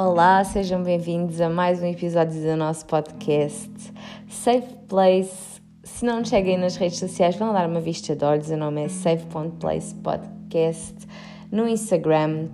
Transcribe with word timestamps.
Olá, 0.00 0.44
sejam 0.44 0.80
bem-vindos 0.84 1.40
a 1.40 1.50
mais 1.50 1.82
um 1.82 1.86
episódio 1.86 2.40
do 2.40 2.54
nosso 2.54 2.86
podcast 2.86 3.68
Safe 4.28 4.72
Place. 4.86 5.60
Se 5.82 6.04
não 6.04 6.20
nos 6.20 6.28
seguem 6.28 6.56
nas 6.56 6.76
redes 6.76 7.00
sociais, 7.00 7.34
vão 7.34 7.52
dar 7.52 7.68
uma 7.68 7.80
vista 7.80 8.14
de 8.14 8.24
olhos. 8.24 8.48
O 8.48 8.56
nome 8.56 8.84
é 8.84 8.88
Safe.place 8.88 9.96
Podcast 9.96 10.94
no 11.50 11.66
Instagram. 11.66 12.46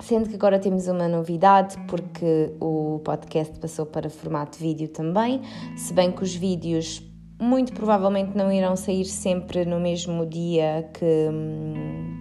Sendo 0.00 0.28
que 0.28 0.34
agora 0.34 0.58
temos 0.58 0.88
uma 0.88 1.06
novidade, 1.06 1.76
porque 1.86 2.52
o 2.58 3.00
podcast 3.04 3.56
passou 3.60 3.86
para 3.86 4.10
formato 4.10 4.58
vídeo 4.58 4.88
também, 4.88 5.40
se 5.76 5.94
bem 5.94 6.10
que 6.10 6.24
os 6.24 6.34
vídeos 6.34 7.00
muito 7.40 7.72
provavelmente 7.72 8.36
não 8.36 8.50
irão 8.50 8.74
sair 8.74 9.04
sempre 9.04 9.64
no 9.64 9.78
mesmo 9.78 10.26
dia 10.26 10.90
que. 10.92 12.11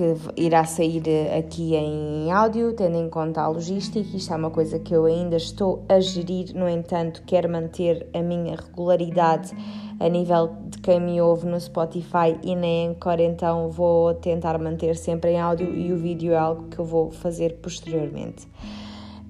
Que 0.00 0.16
irá 0.42 0.64
sair 0.64 1.02
aqui 1.36 1.74
em 1.76 2.32
áudio, 2.32 2.72
tendo 2.72 2.96
em 2.96 3.10
conta 3.10 3.42
a 3.42 3.48
logística. 3.48 4.16
Isto 4.16 4.32
é 4.32 4.36
uma 4.36 4.50
coisa 4.50 4.78
que 4.78 4.94
eu 4.94 5.04
ainda 5.04 5.36
estou 5.36 5.84
a 5.90 6.00
gerir, 6.00 6.54
no 6.54 6.66
entanto, 6.66 7.22
quero 7.26 7.50
manter 7.50 8.06
a 8.14 8.22
minha 8.22 8.56
regularidade 8.56 9.54
a 10.00 10.08
nível 10.08 10.56
de 10.70 10.78
quem 10.78 10.98
me 11.00 11.20
ouve 11.20 11.46
no 11.46 11.60
Spotify 11.60 12.34
e 12.42 12.56
na 12.56 12.90
Anchor, 12.90 13.20
então 13.20 13.68
vou 13.70 14.14
tentar 14.14 14.58
manter 14.58 14.96
sempre 14.96 15.32
em 15.32 15.38
áudio 15.38 15.70
e 15.76 15.92
o 15.92 15.98
vídeo 15.98 16.32
é 16.32 16.38
algo 16.38 16.68
que 16.70 16.78
eu 16.78 16.84
vou 16.86 17.10
fazer 17.10 17.58
posteriormente. 17.60 18.48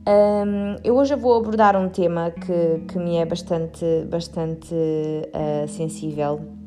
Um, 0.06 0.76
eu 0.84 0.96
hoje 0.96 1.16
vou 1.16 1.34
abordar 1.34 1.76
um 1.76 1.88
tema 1.88 2.30
que, 2.30 2.84
que 2.86 2.96
me 2.96 3.16
é 3.16 3.26
bastante, 3.26 3.84
bastante 4.08 4.72
uh, 4.72 5.66
sensível 5.66 6.59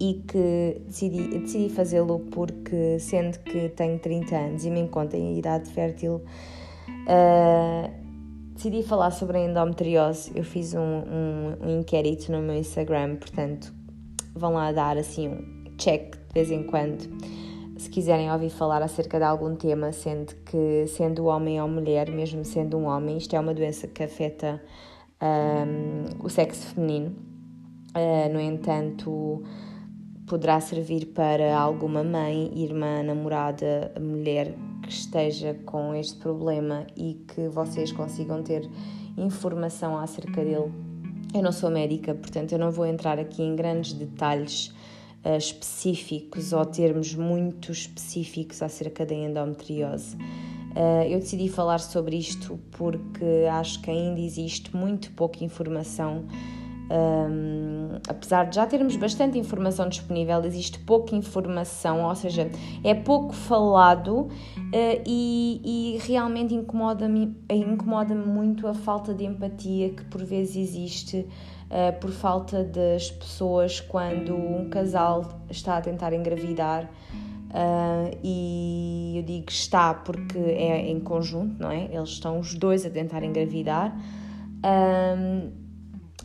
e 0.00 0.22
que 0.26 0.82
decidi, 0.86 1.38
decidi 1.38 1.68
fazê-lo 1.68 2.20
porque, 2.30 2.98
sendo 2.98 3.38
que 3.40 3.68
tenho 3.70 3.98
30 3.98 4.36
anos 4.36 4.64
e 4.64 4.70
me 4.70 4.80
encontro 4.80 5.16
em 5.16 5.38
idade 5.38 5.70
fértil, 5.70 6.22
uh, 7.06 7.90
decidi 8.54 8.82
falar 8.82 9.10
sobre 9.12 9.38
a 9.38 9.44
endometriose. 9.44 10.32
Eu 10.34 10.44
fiz 10.44 10.74
um, 10.74 10.80
um, 10.80 11.56
um, 11.60 11.80
inquérito 11.80 12.32
no 12.32 12.40
meu 12.42 12.56
Instagram, 12.56 13.16
portanto, 13.16 13.72
vão 14.34 14.54
lá 14.54 14.72
dar 14.72 14.98
assim 14.98 15.28
um 15.28 15.76
check 15.78 16.16
de 16.16 16.34
vez 16.34 16.50
em 16.50 16.64
quando. 16.64 17.08
Se 17.76 17.90
quiserem 17.90 18.30
ouvir 18.30 18.50
falar 18.50 18.82
acerca 18.82 19.18
de 19.18 19.24
algum 19.24 19.54
tema, 19.56 19.92
sendo 19.92 20.34
que, 20.44 20.86
sendo 20.88 21.26
homem 21.26 21.60
ou 21.60 21.68
mulher, 21.68 22.10
mesmo 22.10 22.44
sendo 22.44 22.78
um 22.78 22.86
homem, 22.86 23.18
isto 23.18 23.34
é 23.34 23.40
uma 23.40 23.52
doença 23.52 23.86
que 23.88 24.02
afeta 24.02 24.62
um, 25.20 26.04
ah, 26.20 26.24
o 26.24 26.28
sexo 26.28 26.66
feminino. 26.68 27.14
Uh, 27.96 28.32
no 28.32 28.40
entanto, 28.40 29.42
poderá 30.26 30.60
servir 30.60 31.06
para 31.06 31.56
alguma 31.56 32.02
mãe, 32.02 32.50
irmã, 32.54 33.02
namorada, 33.02 33.92
mulher 34.00 34.54
que 34.82 34.90
esteja 34.90 35.54
com 35.66 35.94
este 35.94 36.16
problema 36.16 36.86
e 36.96 37.14
que 37.28 37.48
vocês 37.48 37.92
consigam 37.92 38.42
ter 38.42 38.68
informação 39.16 39.96
acerca 39.98 40.44
dele. 40.44 40.72
Eu 41.34 41.42
não 41.42 41.52
sou 41.52 41.70
médica, 41.70 42.14
portanto, 42.14 42.52
eu 42.52 42.58
não 42.58 42.70
vou 42.70 42.86
entrar 42.86 43.18
aqui 43.18 43.42
em 43.42 43.56
grandes 43.56 43.92
detalhes 43.92 44.68
uh, 45.24 45.36
específicos 45.36 46.52
ou 46.52 46.64
termos 46.64 47.14
muito 47.14 47.72
específicos 47.72 48.62
acerca 48.62 49.04
da 49.04 49.14
endometriose. 49.14 50.16
Uh, 50.16 51.04
eu 51.08 51.18
decidi 51.18 51.48
falar 51.48 51.78
sobre 51.78 52.16
isto 52.16 52.58
porque 52.72 53.46
acho 53.50 53.80
que 53.80 53.90
ainda 53.90 54.20
existe 54.20 54.74
muito 54.76 55.10
pouca 55.12 55.44
informação 55.44 56.24
um, 56.90 57.96
apesar 58.08 58.44
de 58.44 58.56
já 58.56 58.66
termos 58.66 58.96
bastante 58.96 59.38
informação 59.38 59.88
disponível, 59.88 60.44
existe 60.44 60.78
pouca 60.78 61.16
informação, 61.16 62.04
ou 62.04 62.14
seja, 62.14 62.50
é 62.82 62.94
pouco 62.94 63.32
falado 63.32 64.20
uh, 64.20 64.30
e, 65.06 65.60
e, 65.64 65.98
realmente 66.06 66.54
incomoda-me 66.54 67.34
incomoda 67.50 68.14
muito 68.14 68.66
a 68.66 68.74
falta 68.74 69.14
de 69.14 69.24
empatia 69.24 69.90
que 69.90 70.04
por 70.04 70.22
vezes 70.22 70.56
existe 70.56 71.26
uh, 71.70 71.98
por 72.00 72.10
falta 72.10 72.62
das 72.62 73.10
pessoas 73.10 73.80
quando 73.80 74.34
um 74.34 74.68
casal 74.68 75.40
está 75.48 75.78
a 75.78 75.80
tentar 75.80 76.12
engravidar. 76.12 76.90
Uh, 77.54 78.18
e 78.24 79.14
eu 79.16 79.22
digo 79.22 79.48
está 79.48 79.94
porque 79.94 80.38
é 80.38 80.90
em 80.90 80.98
conjunto, 80.98 81.62
não 81.62 81.70
é? 81.70 81.84
Eles 81.84 82.08
estão 82.08 82.40
os 82.40 82.52
dois 82.52 82.84
a 82.84 82.90
tentar 82.90 83.22
engravidar. 83.22 83.96
Um, 84.64 85.63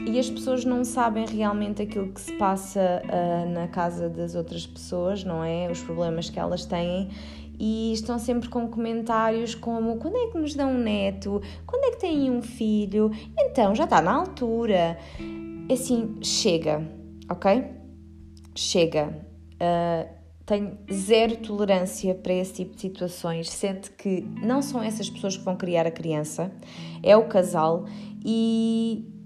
e 0.06 0.18
as 0.18 0.30
pessoas 0.30 0.64
não 0.64 0.84
sabem 0.84 1.26
realmente 1.26 1.82
aquilo 1.82 2.12
que 2.12 2.22
se 2.22 2.34
passa 2.34 3.02
uh, 3.04 3.50
na 3.50 3.68
casa 3.68 4.10
das 4.10 4.36
outras 4.36 4.66
pessoas, 4.66 5.24
não 5.24 5.44
é? 5.44 5.70
Os 5.70 5.82
problemas 5.82 6.30
que 6.30 6.40
elas 6.40 6.66
têm 6.66 7.10
e 7.60 7.92
estão 7.92 8.18
sempre 8.18 8.48
com 8.48 8.68
comentários 8.70 9.54
como 9.54 9.98
quando 9.98 10.16
é 10.16 10.32
que 10.32 10.38
nos 10.38 10.56
dão 10.56 10.72
um 10.72 10.78
neto, 10.78 11.42
quando 11.68 11.84
é 11.84 11.92
que 11.92 12.00
têm 12.00 12.32
um 12.32 12.42
filho, 12.42 13.12
então 13.38 13.76
já 13.76 13.84
está 13.84 14.02
na 14.02 14.14
altura. 14.14 14.98
Assim, 15.72 16.18
chega, 16.22 16.82
ok? 17.30 17.66
Chega. 18.56 19.14
Uh, 19.56 20.20
tenho 20.46 20.78
zero 20.92 21.36
tolerância 21.38 22.16
para 22.16 22.34
esse 22.34 22.54
tipo 22.54 22.74
de 22.74 22.82
situações, 22.82 23.50
sendo 23.52 23.92
que 23.92 24.22
não 24.42 24.64
são 24.64 24.82
essas 24.82 25.08
pessoas 25.08 25.38
que 25.38 25.44
vão 25.44 25.56
criar 25.56 25.86
a 25.86 25.92
criança, 25.92 26.52
é 27.04 27.16
o 27.16 27.28
casal 27.28 27.86
e 28.26 29.19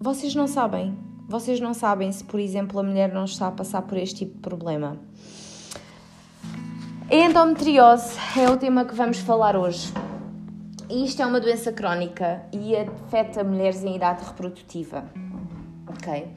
vocês 0.00 0.34
não 0.34 0.46
sabem. 0.46 0.96
Vocês 1.28 1.60
não 1.60 1.74
sabem 1.74 2.10
se, 2.12 2.22
por 2.24 2.38
exemplo, 2.38 2.78
a 2.78 2.82
mulher 2.82 3.12
não 3.12 3.24
está 3.24 3.48
a 3.48 3.52
passar 3.52 3.82
por 3.82 3.98
este 3.98 4.16
tipo 4.16 4.34
de 4.34 4.40
problema. 4.40 4.96
A 7.10 7.14
endometriose 7.14 8.16
é 8.38 8.48
o 8.48 8.56
tema 8.56 8.84
que 8.84 8.94
vamos 8.94 9.18
falar 9.18 9.56
hoje. 9.56 9.92
Isto 10.88 11.22
é 11.22 11.26
uma 11.26 11.40
doença 11.40 11.72
crónica 11.72 12.42
e 12.52 12.76
afeta 12.76 13.42
mulheres 13.42 13.82
em 13.82 13.96
idade 13.96 14.24
reprodutiva. 14.24 15.04
Ok? 15.88 16.28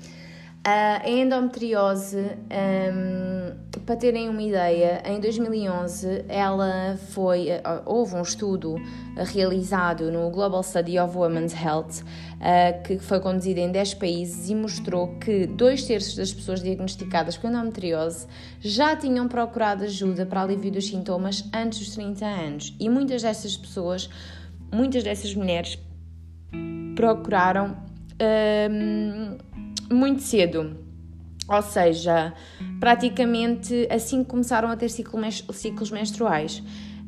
A 0.63 1.09
endometriose, 1.09 2.19
um, 2.19 3.79
para 3.83 3.95
terem 3.95 4.29
uma 4.29 4.43
ideia, 4.43 5.01
em 5.05 5.19
2011 5.19 6.25
ela 6.27 6.97
foi, 7.09 7.47
uh, 7.49 7.81
houve 7.83 8.15
um 8.15 8.21
estudo 8.21 8.75
realizado 9.15 10.11
no 10.11 10.29
Global 10.29 10.61
Study 10.61 10.99
of 10.99 11.17
Women's 11.17 11.53
Health 11.53 12.03
uh, 12.41 12.83
que 12.83 12.97
foi 12.97 13.19
conduzido 13.19 13.59
em 13.59 13.71
10 13.71 13.93
países 13.93 14.49
e 14.49 14.55
mostrou 14.55 15.15
que 15.19 15.45
dois 15.45 15.85
terços 15.85 16.15
das 16.15 16.33
pessoas 16.33 16.61
diagnosticadas 16.61 17.37
com 17.37 17.47
endometriose 17.47 18.27
já 18.59 18.95
tinham 18.95 19.27
procurado 19.27 19.83
ajuda 19.83 20.25
para 20.25 20.41
alívio 20.41 20.71
dos 20.71 20.87
sintomas 20.87 21.47
antes 21.53 21.79
dos 21.79 21.95
30 21.95 22.25
anos 22.25 22.75
e 22.79 22.89
muitas 22.89 23.21
dessas 23.21 23.55
pessoas, 23.55 24.09
muitas 24.71 25.03
dessas 25.03 25.33
mulheres 25.35 25.77
procuraram 26.95 27.77
um, 28.69 29.37
muito 29.93 30.21
cedo. 30.21 30.77
Ou 31.47 31.61
seja, 31.61 32.33
praticamente 32.79 33.87
assim 33.91 34.23
que 34.23 34.29
começaram 34.29 34.69
a 34.69 34.75
ter 34.77 34.89
ciclos 34.89 35.91
menstruais. 35.91 36.63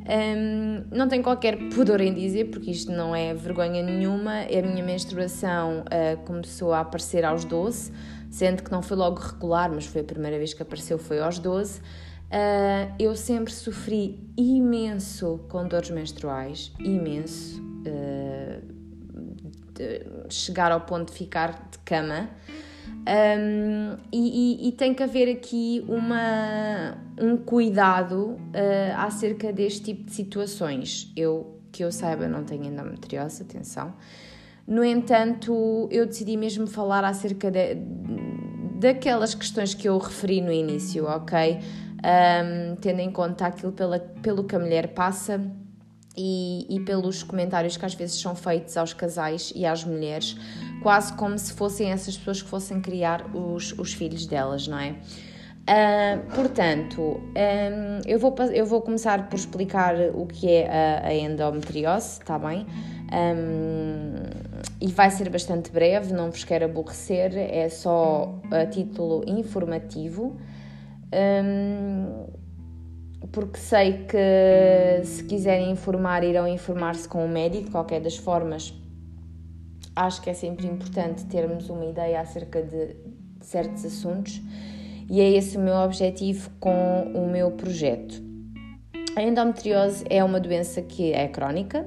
Um, 0.06 0.84
não 0.92 1.08
tenho 1.08 1.24
qualquer 1.24 1.58
pudor 1.70 2.02
em 2.02 2.14
dizer, 2.14 2.50
porque 2.50 2.72
isto 2.72 2.92
não 2.92 3.16
é 3.16 3.34
vergonha 3.34 3.82
nenhuma. 3.82 4.42
A 4.42 4.62
minha 4.62 4.84
menstruação 4.84 5.82
uh, 5.82 6.18
começou 6.26 6.74
a 6.74 6.82
aparecer 6.82 7.24
aos 7.24 7.46
12, 7.46 7.92
sendo 8.30 8.64
que 8.64 8.72
não 8.72 8.82
foi 8.82 8.98
logo 8.98 9.20
regular, 9.20 9.72
mas 9.72 9.86
foi 9.86 10.02
a 10.02 10.04
primeira 10.04 10.38
vez 10.38 10.54
que 10.54 10.62
apareceu, 10.62 10.98
foi 10.98 11.20
aos 11.20 11.40
12. 11.40 11.80
Uh, 11.80 11.84
ah, 12.32 12.96
eu 13.00 13.16
sempre 13.16 13.54
sofri 13.54 14.20
imenso 14.36 15.40
com 15.50 15.68
dores 15.68 15.90
menstruais, 15.90 16.74
imenso. 16.80 17.62
Uh, 17.88 18.84
chegar 20.30 20.72
ao 20.72 20.82
ponto 20.82 21.12
de 21.12 21.18
ficar 21.18 21.70
de 21.72 21.80
cama. 21.80 22.30
Um, 23.06 23.98
e, 24.12 24.66
e, 24.66 24.70
e, 24.70 24.72
tem 24.72 24.94
que 24.94 25.04
haver 25.04 25.30
aqui 25.30 25.84
uma, 25.90 26.98
um 27.20 27.36
cuidado 27.36 28.32
uh, 28.32 28.40
acerca 28.98 29.52
deste 29.52 29.84
tipo 29.84 30.04
de 30.06 30.14
situações. 30.14 31.12
Eu, 31.16 31.60
que 31.72 31.84
eu 31.84 31.92
saiba, 31.92 32.28
não 32.28 32.44
tenho 32.44 32.64
endometriose, 32.64 33.44
atenção. 33.44 33.94
No 34.66 34.84
entanto, 34.86 35.90
eu 35.92 36.06
decidi 36.06 36.38
mesmo 36.38 36.66
falar 36.66 37.04
acerca 37.04 37.52
de, 37.52 37.76
daquelas 38.80 39.36
questões 39.36 39.74
que 39.74 39.90
eu 39.90 39.98
referi 39.98 40.40
no 40.40 40.52
início, 40.52 41.06
ok? 41.06 41.60
Um, 42.00 42.76
tendo 42.78 43.00
em 43.00 43.12
conta 43.12 43.48
aquilo 43.48 43.74
pela, 43.74 44.00
pelo 44.00 44.46
que 44.46 44.56
a 44.56 44.60
mulher 44.60 44.94
passa 44.94 45.42
e, 46.16 46.66
e 46.70 46.80
pelos 46.82 47.24
comentários 47.24 47.76
que 47.76 47.86
às 47.86 47.94
vezes 47.94 48.20
são 48.20 48.36
feitos 48.36 48.78
aos 48.78 48.94
casais 48.94 49.52
e 49.56 49.66
às 49.66 49.84
mulheres, 49.84 50.38
quase 50.84 51.14
como 51.14 51.40
se 51.40 51.54
fossem 51.54 51.92
essas 51.92 52.18
pessoas 52.18 52.42
que 52.42 52.50
fossem 52.50 52.82
criar 52.82 53.26
os, 53.34 53.72
os 53.80 53.94
filhos 53.94 54.28
delas, 54.28 54.68
não 54.68 54.78
é? 54.78 54.96
Uh, 55.64 56.36
portanto, 56.36 57.02
um, 57.02 58.02
eu, 58.06 58.20
vou, 58.20 58.36
eu 58.54 58.66
vou 58.66 58.82
começar 58.82 59.30
por 59.30 59.38
explicar 59.38 59.96
o 60.14 60.26
que 60.26 60.52
é 60.52 60.70
a, 60.70 61.08
a 61.08 61.14
endometriose, 61.14 62.20
está 62.20 62.38
bem? 62.38 62.68
Um, 63.14 64.16
e 64.82 64.88
vai 64.88 65.10
ser 65.10 65.30
bastante 65.30 65.72
breve, 65.72 66.14
não 66.14 66.30
vos 66.30 66.44
quero 66.44 66.66
aborrecer, 66.66 67.32
é 67.38 67.70
só 67.70 68.36
a 68.52 68.66
título 68.66 69.24
informativo. 69.26 70.36
Um, 71.14 72.26
porque 73.32 73.58
sei 73.58 74.06
que 74.06 75.06
se 75.06 75.24
quiserem 75.24 75.72
informar, 75.72 76.26
irão 76.26 76.46
informar-se 76.46 77.08
com 77.08 77.26
o 77.26 77.30
médico, 77.30 77.66
de 77.66 77.72
qualquer 77.72 78.02
das 78.02 78.18
formas. 78.18 78.74
Acho 79.96 80.22
que 80.22 80.30
é 80.30 80.34
sempre 80.34 80.66
importante 80.66 81.26
termos 81.26 81.70
uma 81.70 81.86
ideia 81.86 82.20
acerca 82.20 82.62
de 82.62 82.96
certos 83.42 83.86
assuntos 83.86 84.42
e 85.10 85.22
é 85.22 85.30
esse 85.32 85.58
o 85.58 85.62
meu 85.62 85.76
objetivo 85.76 86.50
com 86.60 87.12
o 87.14 87.30
meu 87.30 87.52
projeto. 87.52 88.22
A 89.16 89.22
endometriose 89.22 90.04
é 90.10 90.24
uma 90.24 90.40
doença 90.40 90.82
que 90.82 91.14
é 91.14 91.28
crónica 91.28 91.86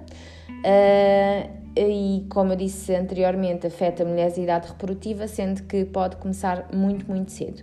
uh, 0.48 1.66
e, 1.76 2.24
como 2.30 2.52
eu 2.52 2.56
disse 2.56 2.94
anteriormente, 2.94 3.66
afeta 3.66 4.04
mulheres 4.04 4.36
de 4.36 4.42
idade 4.42 4.68
reprodutiva, 4.68 5.26
sendo 5.26 5.64
que 5.64 5.84
pode 5.84 6.16
começar 6.16 6.68
muito, 6.72 7.06
muito 7.10 7.32
cedo. 7.32 7.62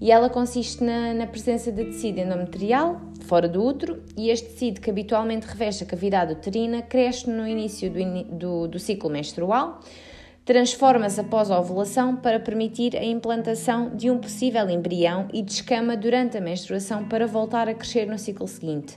E 0.00 0.12
ela 0.12 0.30
consiste 0.30 0.82
na, 0.84 1.12
na 1.12 1.26
presença 1.26 1.72
de 1.72 1.84
tecido 1.84 2.20
endometrial 2.20 3.00
fora 3.22 3.48
do 3.48 3.62
útero 3.62 4.02
e 4.16 4.30
este 4.30 4.48
tecido 4.50 4.80
que 4.80 4.88
habitualmente 4.88 5.46
reveste 5.46 5.84
a 5.84 5.86
cavidade 5.86 6.32
uterina 6.32 6.80
cresce 6.80 7.28
no 7.28 7.46
início 7.46 7.90
do, 7.90 8.24
do, 8.24 8.68
do 8.68 8.78
ciclo 8.78 9.10
menstrual, 9.10 9.80
transforma-se 10.44 11.20
após 11.20 11.50
a 11.50 11.60
ovulação 11.60 12.16
para 12.16 12.40
permitir 12.40 12.96
a 12.96 13.04
implantação 13.04 13.94
de 13.94 14.08
um 14.08 14.18
possível 14.18 14.70
embrião 14.70 15.28
e 15.32 15.42
descama 15.42 15.94
durante 15.94 16.38
a 16.38 16.40
menstruação 16.40 17.06
para 17.06 17.26
voltar 17.26 17.68
a 17.68 17.74
crescer 17.74 18.06
no 18.06 18.18
ciclo 18.18 18.48
seguinte. 18.48 18.96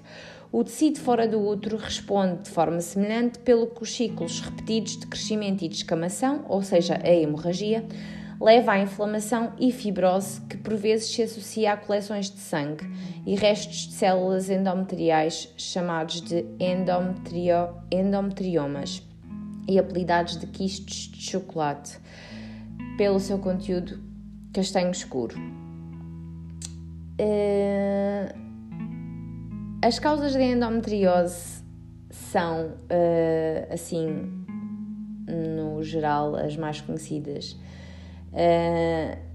O 0.50 0.64
tecido 0.64 1.00
fora 1.00 1.28
do 1.28 1.46
útero 1.46 1.78
responde 1.78 2.44
de 2.44 2.50
forma 2.50 2.80
semelhante 2.80 3.40
pelo 3.40 3.68
que 3.68 3.84
os 3.84 3.94
ciclos 3.94 4.40
repetidos 4.40 4.98
de 4.98 5.08
crescimento 5.08 5.64
e 5.64 5.68
descamação, 5.68 6.46
ou 6.48 6.62
seja, 6.62 7.00
a 7.04 7.10
hemorragia, 7.10 7.86
leva 8.42 8.72
à 8.72 8.80
inflamação 8.80 9.54
e 9.60 9.72
fibrose 9.72 10.42
que 10.42 10.58
por 10.58 10.76
vezes 10.76 11.14
se 11.14 11.22
associa 11.22 11.74
a 11.74 11.78
coleções 11.78 12.32
de 12.32 12.40
sangue 12.40 12.90
e 13.26 13.36
restos 13.36 13.88
de 13.88 13.94
células 13.94 14.50
endometriais 14.50 15.54
chamados 15.56 16.22
de 16.22 16.44
endometrio, 16.60 17.70
endometriomas 17.92 19.08
e 19.70 19.78
apelidados 19.78 20.38
de 20.38 20.48
quistes 20.48 21.12
de 21.12 21.22
chocolate, 21.22 22.00
pelo 22.98 23.20
seu 23.20 23.38
conteúdo 23.38 24.02
castanho 24.52 24.90
escuro. 24.90 25.38
Uh, 27.20 28.42
as 29.84 30.00
causas 30.00 30.34
da 30.34 30.42
endometriose 30.42 31.64
são, 32.10 32.70
uh, 32.70 33.72
assim, 33.72 34.08
no 35.28 35.84
geral, 35.84 36.36
as 36.36 36.58
mais 36.58 36.82
conhecidas. 36.82 37.56
Uh, 38.32 39.32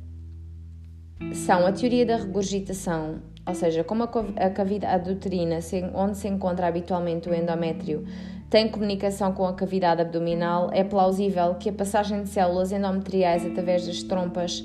são 1.34 1.66
a 1.66 1.72
teoria 1.72 2.04
da 2.04 2.16
regurgitação, 2.16 3.22
ou 3.46 3.54
seja, 3.54 3.84
como 3.84 4.04
a 4.04 4.50
cavidade 4.50 5.10
uterina, 5.10 5.58
onde 5.94 6.18
se 6.18 6.28
encontra 6.28 6.66
habitualmente 6.66 7.28
o 7.28 7.34
endométrio, 7.34 8.04
tem 8.50 8.68
comunicação 8.68 9.32
com 9.32 9.46
a 9.46 9.54
cavidade 9.54 10.00
abdominal, 10.00 10.70
é 10.72 10.84
plausível 10.84 11.54
que 11.54 11.68
a 11.68 11.72
passagem 11.72 12.22
de 12.22 12.28
células 12.28 12.70
endometriais 12.70 13.44
através 13.44 13.86
das 13.86 14.02
trompas 14.02 14.64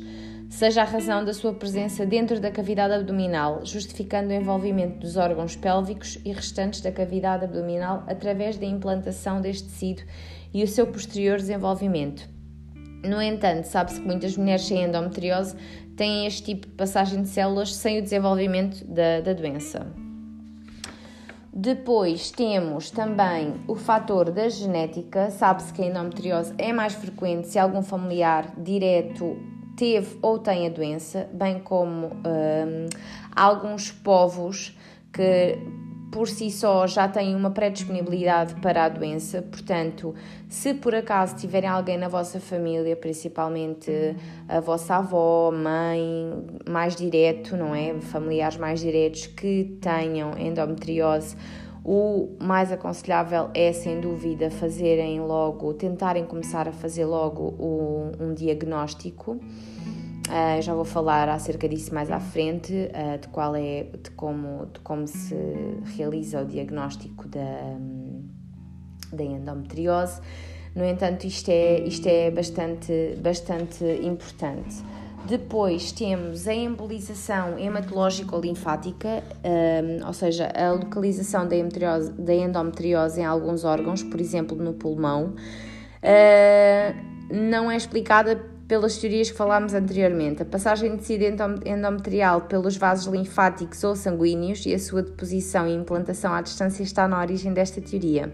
seja 0.49 0.81
a 0.81 0.85
razão 0.85 1.23
da 1.23 1.33
sua 1.33 1.53
presença 1.53 2.05
dentro 2.05 2.39
da 2.39 2.51
cavidade 2.51 2.93
abdominal, 2.93 3.61
justificando 3.65 4.29
o 4.29 4.33
envolvimento 4.33 4.99
dos 4.99 5.15
órgãos 5.15 5.55
pélvicos 5.55 6.19
e 6.25 6.31
restantes 6.33 6.81
da 6.81 6.91
cavidade 6.91 7.45
abdominal 7.45 8.03
através 8.05 8.57
da 8.57 8.65
implantação 8.65 9.41
deste 9.41 9.69
tecido 9.69 10.03
e 10.53 10.61
o 10.61 10.67
seu 10.67 10.85
posterior 10.87 11.37
desenvolvimento. 11.37 12.29
No 13.03 13.21
entanto, 13.21 13.65
sabe-se 13.65 13.99
que 13.99 14.05
muitas 14.05 14.37
mulheres 14.37 14.65
sem 14.65 14.83
endometriose 14.83 15.55
têm 15.95 16.27
este 16.27 16.43
tipo 16.43 16.67
de 16.67 16.73
passagem 16.73 17.23
de 17.23 17.29
células 17.29 17.73
sem 17.75 17.99
o 17.99 18.01
desenvolvimento 18.01 18.85
da, 18.85 19.21
da 19.21 19.33
doença. 19.33 19.87
Depois 21.53 22.31
temos 22.31 22.91
também 22.91 23.55
o 23.67 23.75
fator 23.75 24.31
da 24.31 24.47
genética. 24.47 25.29
Sabe-se 25.31 25.73
que 25.73 25.81
a 25.81 25.85
endometriose 25.85 26.53
é 26.57 26.71
mais 26.71 26.93
frequente 26.93 27.47
se 27.47 27.59
algum 27.59 27.81
familiar 27.81 28.53
direto 28.57 29.37
teve 29.75 30.17
ou 30.21 30.39
tem 30.39 30.67
a 30.67 30.69
doença, 30.69 31.27
bem 31.33 31.59
como 31.59 32.07
hum, 32.07 32.87
alguns 33.35 33.91
povos 33.91 34.77
que 35.11 35.57
por 36.11 36.27
si 36.27 36.51
só 36.51 36.85
já 36.85 37.07
têm 37.07 37.33
uma 37.35 37.49
predisponibilidade 37.49 38.55
para 38.55 38.83
a 38.83 38.89
doença, 38.89 39.41
portanto, 39.41 40.13
se 40.49 40.73
por 40.73 40.93
acaso 40.93 41.37
tiverem 41.37 41.69
alguém 41.69 41.97
na 41.97 42.09
vossa 42.09 42.39
família, 42.39 42.95
principalmente 42.97 43.91
a 44.47 44.59
vossa 44.59 44.97
avó, 44.97 45.51
mãe, 45.51 46.45
mais 46.69 46.95
direto, 46.97 47.55
não 47.55 47.73
é? 47.73 47.93
Familiares 48.01 48.57
mais 48.57 48.81
diretos 48.81 49.25
que 49.27 49.77
tenham 49.79 50.37
endometriose, 50.37 51.37
o 51.83 52.35
mais 52.39 52.71
aconselhável 52.71 53.49
é, 53.53 53.71
sem 53.71 54.01
dúvida, 54.01 54.51
fazerem 54.51 55.21
logo, 55.21 55.73
tentarem 55.73 56.25
começar 56.25 56.67
a 56.67 56.73
fazer 56.73 57.05
logo 57.05 57.55
um 58.19 58.33
diagnóstico 58.33 59.39
Uh, 60.31 60.61
já 60.61 60.73
vou 60.73 60.85
falar 60.85 61.27
acerca 61.27 61.67
disso 61.67 61.93
mais 61.93 62.09
à 62.09 62.21
frente, 62.21 62.71
uh, 62.73 63.19
de 63.19 63.27
qual 63.27 63.53
é, 63.53 63.83
de 64.01 64.11
como, 64.11 64.65
de 64.67 64.79
como 64.79 65.05
se 65.05 65.35
realiza 65.97 66.41
o 66.41 66.45
diagnóstico 66.45 67.27
da, 67.27 67.77
da 69.11 69.23
endometriose. 69.25 70.21
No 70.73 70.85
entanto, 70.85 71.25
isto 71.27 71.49
é, 71.49 71.81
isto 71.81 72.07
é 72.07 72.31
bastante, 72.31 73.17
bastante 73.21 73.83
importante. 74.01 74.81
Depois 75.25 75.91
temos 75.91 76.47
a 76.47 76.53
embolização 76.53 77.59
hematológico-linfática, 77.59 79.21
um, 79.43 80.07
ou 80.07 80.13
seja, 80.13 80.47
a 80.47 80.71
localização 80.71 81.45
da 81.45 81.57
endometriose, 81.57 82.11
da 82.13 82.33
endometriose 82.33 83.19
em 83.19 83.25
alguns 83.25 83.65
órgãos, 83.65 84.01
por 84.01 84.21
exemplo, 84.21 84.57
no 84.57 84.73
pulmão. 84.73 85.35
Uh, 86.01 87.11
não 87.33 87.69
é 87.69 87.75
explicada 87.75 88.50
pelas 88.71 88.95
teorias 88.95 89.29
que 89.29 89.35
falámos 89.35 89.73
anteriormente. 89.73 90.43
A 90.43 90.45
passagem 90.45 90.91
de 90.91 90.99
tecido 90.99 91.25
endometrial 91.65 92.43
pelos 92.43 92.77
vasos 92.77 93.11
linfáticos 93.11 93.83
ou 93.83 93.97
sanguíneos 93.97 94.65
e 94.65 94.73
a 94.73 94.79
sua 94.79 95.03
deposição 95.03 95.67
e 95.67 95.73
implantação 95.73 96.33
à 96.33 96.41
distância 96.41 96.81
está 96.81 97.05
na 97.05 97.19
origem 97.19 97.53
desta 97.53 97.81
teoria. 97.81 98.33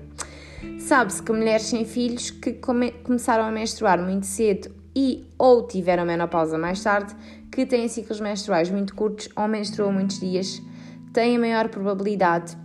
Sabe-se 0.77 1.23
que 1.23 1.31
mulheres 1.31 1.63
sem 1.63 1.83
filhos 1.85 2.29
que 2.29 2.53
come 2.53 2.91
começaram 2.91 3.45
a 3.45 3.51
menstruar 3.51 3.99
muito 3.99 4.27
cedo 4.27 4.69
e 4.95 5.25
ou 5.39 5.65
tiveram 5.65 6.05
menopausa 6.05 6.55
mais 6.55 6.83
tarde, 6.83 7.15
que 7.51 7.65
têm 7.65 7.87
ciclos 7.87 8.21
menstruais 8.21 8.69
muito 8.69 8.93
curtos 8.93 9.29
ou 9.35 9.47
menstruam 9.47 9.91
muitos 9.91 10.19
dias, 10.19 10.61
têm 11.13 11.37
a 11.37 11.39
maior 11.39 11.67
probabilidade 11.69 12.55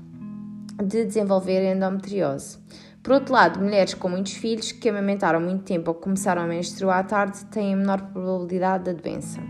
de 0.76 1.06
desenvolver 1.06 1.74
endometriose. 1.74 2.58
Por 3.02 3.14
outro 3.14 3.34
lado, 3.34 3.58
mulheres 3.58 3.94
com 3.94 4.08
muitos 4.08 4.34
filhos 4.34 4.70
que 4.70 4.88
amamentaram 4.88 5.40
muito 5.40 5.64
tempo 5.64 5.90
ou 5.90 5.94
começaram 5.94 6.42
a 6.42 6.46
menstruar 6.46 6.98
à 7.00 7.02
tarde 7.02 7.44
têm 7.46 7.74
a 7.74 7.76
menor 7.76 8.00
probabilidade 8.12 8.84
da 8.84 8.92
doença. 8.92 9.40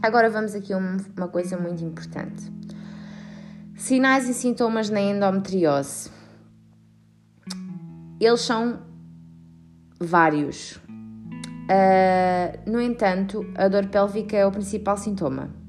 Agora 0.00 0.30
vamos 0.30 0.54
aqui 0.54 0.72
a 0.72 0.76
uma 0.76 1.28
coisa 1.28 1.56
muito 1.58 1.82
importante. 1.82 2.52
Sinais 3.74 4.28
e 4.28 4.34
sintomas 4.34 4.88
na 4.88 5.00
endometriose. 5.00 6.10
Eles 8.20 8.40
são 8.40 8.78
vários. 9.98 10.76
Uh, 11.66 12.70
no 12.70 12.80
entanto, 12.80 13.44
a 13.56 13.66
dor 13.66 13.86
pélvica 13.88 14.36
é 14.36 14.46
o 14.46 14.52
principal 14.52 14.96
sintoma. 14.96 15.63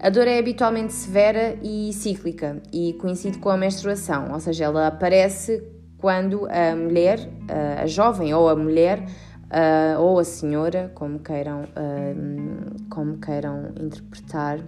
A 0.00 0.10
dor 0.10 0.28
é 0.28 0.38
habitualmente 0.38 0.92
severa 0.92 1.58
e 1.60 1.92
cíclica 1.92 2.62
e 2.72 2.92
coincide 2.94 3.38
com 3.38 3.48
a 3.48 3.56
menstruação, 3.56 4.32
ou 4.32 4.38
seja, 4.38 4.66
ela 4.66 4.86
aparece 4.86 5.60
quando 5.98 6.46
a 6.46 6.76
mulher, 6.76 7.18
a 7.82 7.84
jovem 7.84 8.32
ou 8.32 8.48
a 8.48 8.54
mulher, 8.54 9.04
ou 9.98 10.20
a 10.20 10.24
senhora, 10.24 10.92
como 10.94 11.18
queiram, 11.18 11.64
como 12.88 13.18
queiram 13.18 13.72
interpretar, 13.80 14.60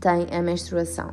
tem 0.00 0.28
a 0.30 0.40
menstruação. 0.40 1.10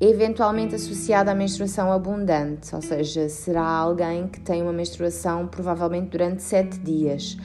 Eventualmente 0.00 0.76
associada 0.76 1.32
à 1.32 1.34
menstruação 1.34 1.92
abundante, 1.92 2.74
ou 2.74 2.80
seja, 2.80 3.28
será 3.28 3.66
alguém 3.66 4.28
que 4.28 4.40
tem 4.40 4.62
uma 4.62 4.72
menstruação 4.72 5.46
provavelmente 5.46 6.08
durante 6.08 6.42
sete 6.42 6.78
dias. 6.78 7.36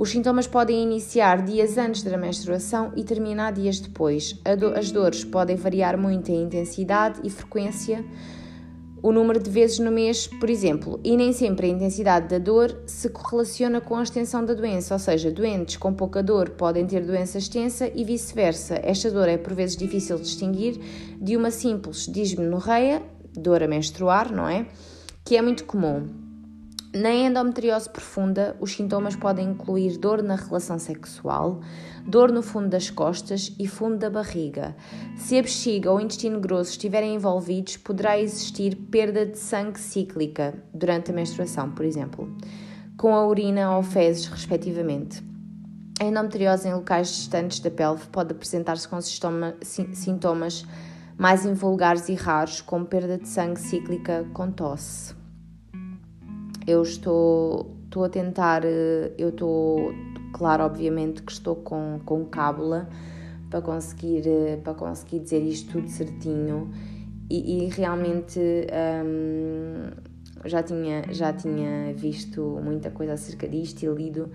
Os 0.00 0.08
sintomas 0.08 0.46
podem 0.46 0.82
iniciar 0.82 1.44
dias 1.44 1.76
antes 1.76 2.02
da 2.02 2.16
menstruação 2.16 2.90
e 2.96 3.04
terminar 3.04 3.52
dias 3.52 3.80
depois. 3.80 4.34
As 4.74 4.90
dores 4.90 5.24
podem 5.24 5.56
variar 5.56 5.98
muito 5.98 6.30
em 6.30 6.42
intensidade 6.42 7.20
e 7.22 7.28
frequência, 7.28 8.02
o 9.02 9.12
número 9.12 9.38
de 9.38 9.50
vezes 9.50 9.78
no 9.78 9.90
mês, 9.90 10.26
por 10.26 10.48
exemplo, 10.48 10.98
e 11.04 11.14
nem 11.18 11.34
sempre 11.34 11.66
a 11.66 11.68
intensidade 11.68 12.28
da 12.28 12.38
dor 12.38 12.74
se 12.86 13.10
correlaciona 13.10 13.78
com 13.78 13.94
a 13.94 14.02
extensão 14.02 14.42
da 14.42 14.54
doença, 14.54 14.94
ou 14.94 14.98
seja, 14.98 15.30
doentes 15.30 15.76
com 15.76 15.92
pouca 15.92 16.22
dor 16.22 16.48
podem 16.48 16.86
ter 16.86 17.04
doença 17.04 17.36
extensa 17.36 17.92
e 17.94 18.02
vice-versa. 18.02 18.80
Esta 18.82 19.10
dor 19.10 19.28
é 19.28 19.36
por 19.36 19.52
vezes 19.52 19.76
difícil 19.76 20.16
de 20.16 20.22
distinguir 20.22 20.80
de 21.20 21.36
uma 21.36 21.50
simples 21.50 22.06
dismenorreia, 22.06 23.02
dor 23.34 23.62
a 23.62 23.68
menstruar, 23.68 24.32
não 24.32 24.48
é? 24.48 24.66
Que 25.22 25.36
é 25.36 25.42
muito 25.42 25.66
comum. 25.66 26.29
Na 26.92 27.12
endometriose 27.12 27.88
profunda, 27.88 28.56
os 28.58 28.72
sintomas 28.72 29.14
podem 29.14 29.50
incluir 29.50 29.96
dor 29.96 30.24
na 30.24 30.34
relação 30.34 30.76
sexual, 30.76 31.60
dor 32.04 32.32
no 32.32 32.42
fundo 32.42 32.68
das 32.68 32.90
costas 32.90 33.54
e 33.60 33.68
fundo 33.68 33.96
da 33.96 34.10
barriga. 34.10 34.74
Se 35.16 35.38
a 35.38 35.42
bexiga 35.42 35.88
ou 35.88 35.98
o 35.98 36.00
intestino 36.00 36.40
grosso 36.40 36.72
estiverem 36.72 37.14
envolvidos, 37.14 37.76
poderá 37.76 38.18
existir 38.18 38.74
perda 38.74 39.24
de 39.24 39.38
sangue 39.38 39.78
cíclica 39.78 40.60
durante 40.74 41.12
a 41.12 41.14
menstruação, 41.14 41.70
por 41.70 41.84
exemplo, 41.84 42.28
com 42.96 43.14
a 43.14 43.24
urina 43.24 43.76
ou 43.76 43.84
fezes, 43.84 44.26
respectivamente. 44.26 45.22
A 46.00 46.04
endometriose 46.04 46.66
em 46.66 46.74
locais 46.74 47.06
distantes 47.06 47.60
da 47.60 47.70
pelve 47.70 48.08
pode 48.08 48.32
apresentar-se 48.32 48.88
com 48.88 48.98
sintomas 49.00 50.66
mais 51.16 51.46
invulgares 51.46 52.08
e 52.08 52.14
raros, 52.14 52.60
como 52.60 52.84
perda 52.84 53.16
de 53.16 53.28
sangue 53.28 53.60
cíclica 53.60 54.26
com 54.32 54.50
tosse. 54.50 55.19
Eu 56.70 56.82
estou, 56.82 57.76
estou 57.84 58.04
a 58.04 58.08
tentar, 58.08 58.64
eh, 58.64 59.12
eu 59.18 59.30
estou, 59.30 59.92
claro, 60.32 60.62
obviamente 60.62 61.20
que 61.20 61.32
estou 61.32 61.56
com, 61.56 62.00
com 62.04 62.24
cábula 62.26 62.88
para 63.50 63.60
conseguir, 63.60 64.22
eh, 64.24 64.56
para 64.62 64.74
conseguir 64.74 65.18
dizer 65.18 65.40
isto 65.40 65.72
tudo 65.72 65.88
certinho. 65.88 66.70
E, 67.28 67.64
e 67.64 67.68
realmente 67.70 68.38
hum, 68.38 69.90
já, 70.44 70.62
tinha, 70.62 71.04
já 71.10 71.32
tinha 71.32 71.92
visto 71.94 72.60
muita 72.62 72.90
coisa 72.90 73.14
acerca 73.14 73.48
disto 73.48 73.82
e 73.82 73.88
lido. 73.88 74.30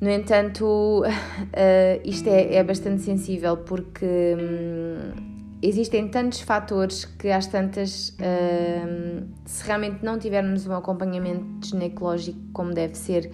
No 0.00 0.08
entanto, 0.10 1.02
uh, 1.02 1.04
isto 2.04 2.28
é, 2.28 2.54
é, 2.54 2.64
bastante 2.64 3.02
sensível 3.02 3.58
porque 3.58 4.06
um, 4.38 5.37
existem 5.62 6.08
tantos 6.08 6.40
fatores 6.40 7.04
que 7.04 7.30
às 7.30 7.46
tantas, 7.46 8.10
uh, 8.10 9.26
se 9.44 9.64
realmente 9.64 10.04
não 10.04 10.18
tivermos 10.18 10.66
um 10.66 10.74
acompanhamento 10.74 11.66
ginecológico 11.66 12.38
como 12.52 12.72
deve 12.72 12.94
ser, 12.94 13.30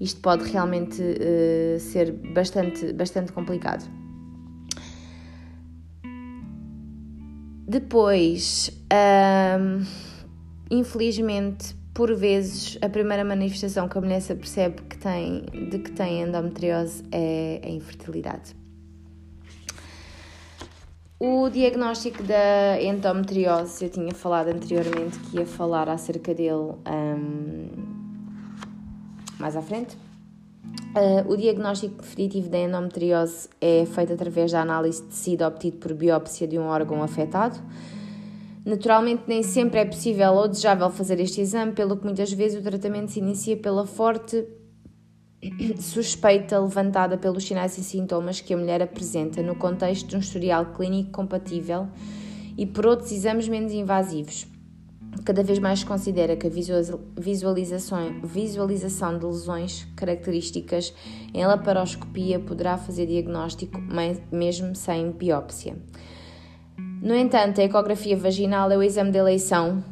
isto 0.00 0.20
pode 0.20 0.50
realmente 0.50 1.02
uh, 1.02 1.80
ser 1.80 2.12
bastante, 2.12 2.92
bastante 2.92 3.32
complicado. 3.32 3.84
Depois, 7.68 8.70
uh, 8.92 9.84
infelizmente, 10.70 11.74
por 11.92 12.14
vezes 12.14 12.78
a 12.80 12.88
primeira 12.88 13.24
manifestação 13.24 13.88
que 13.88 13.98
a 13.98 14.00
mulher 14.00 14.20
se 14.20 14.34
percebe 14.34 14.82
que 14.82 14.98
tem, 14.98 15.46
de 15.70 15.78
que 15.78 15.90
tem 15.90 16.22
endometriose 16.22 17.02
é 17.10 17.60
a 17.64 17.68
infertilidade. 17.68 18.65
O 21.18 21.48
diagnóstico 21.48 22.22
da 22.22 22.80
endometriose, 22.80 23.84
eu 23.84 23.90
tinha 23.90 24.14
falado 24.14 24.48
anteriormente 24.48 25.18
que 25.20 25.38
ia 25.38 25.46
falar 25.46 25.88
acerca 25.88 26.34
dele 26.34 26.74
um, 26.86 27.68
mais 29.38 29.56
à 29.56 29.62
frente. 29.62 29.96
Uh, 30.94 31.30
o 31.30 31.36
diagnóstico 31.36 32.02
definitivo 32.02 32.48
da 32.48 32.58
endometriose 32.58 33.48
é 33.60 33.86
feito 33.86 34.12
através 34.12 34.52
da 34.52 34.60
análise 34.60 35.02
de 35.02 35.08
tecido 35.08 35.44
obtido 35.44 35.78
por 35.78 35.94
biópsia 35.94 36.46
de 36.46 36.58
um 36.58 36.66
órgão 36.66 37.02
afetado 37.02 37.58
Naturalmente, 38.66 39.22
nem 39.28 39.44
sempre 39.44 39.78
é 39.78 39.84
possível 39.84 40.32
ou 40.32 40.48
desejável 40.48 40.90
fazer 40.90 41.20
este 41.20 41.40
exame, 41.40 41.70
pelo 41.70 41.96
que 41.96 42.04
muitas 42.04 42.32
vezes 42.32 42.60
o 42.60 42.64
tratamento 42.64 43.12
se 43.12 43.20
inicia 43.20 43.56
pela 43.56 43.86
forte 43.86 44.44
suspeita 45.78 46.58
levantada 46.58 47.16
pelos 47.16 47.44
sinais 47.44 47.76
e 47.78 47.84
sintomas 47.84 48.40
que 48.40 48.54
a 48.54 48.56
mulher 48.56 48.82
apresenta 48.82 49.42
no 49.42 49.54
contexto 49.56 50.08
de 50.08 50.16
um 50.16 50.20
historial 50.20 50.66
clínico 50.72 51.10
compatível 51.10 51.88
e 52.56 52.66
por 52.66 52.86
outros 52.86 53.12
exames 53.12 53.48
menos 53.48 53.72
invasivos. 53.72 54.46
Cada 55.24 55.42
vez 55.42 55.58
mais 55.58 55.80
se 55.80 55.86
considera 55.86 56.36
que 56.36 56.46
a 56.46 56.50
visualização, 56.50 58.20
visualização 58.22 59.18
de 59.18 59.24
lesões 59.24 59.86
características 59.96 60.92
em 61.32 61.46
laparoscopia 61.46 62.38
poderá 62.38 62.76
fazer 62.76 63.06
diagnóstico 63.06 63.80
mesmo 64.30 64.74
sem 64.74 65.10
biópsia. 65.12 65.76
No 67.02 67.14
entanto, 67.14 67.60
a 67.60 67.64
ecografia 67.64 68.16
vaginal 68.16 68.70
é 68.70 68.76
o 68.76 68.82
exame 68.82 69.10
de 69.10 69.18
eleição 69.18 69.82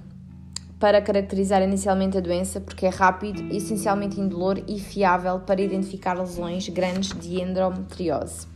para 0.85 1.01
caracterizar 1.01 1.63
inicialmente 1.63 2.19
a 2.19 2.21
doença 2.21 2.61
porque 2.61 2.85
é 2.85 2.91
rápido, 2.91 3.43
essencialmente 3.57 4.21
indolor 4.21 4.63
e 4.69 4.79
fiável 4.79 5.41
para 5.41 5.63
identificar 5.63 6.13
lesões 6.13 6.69
grandes 6.69 7.19
de 7.19 7.41
endometriose. 7.41 8.47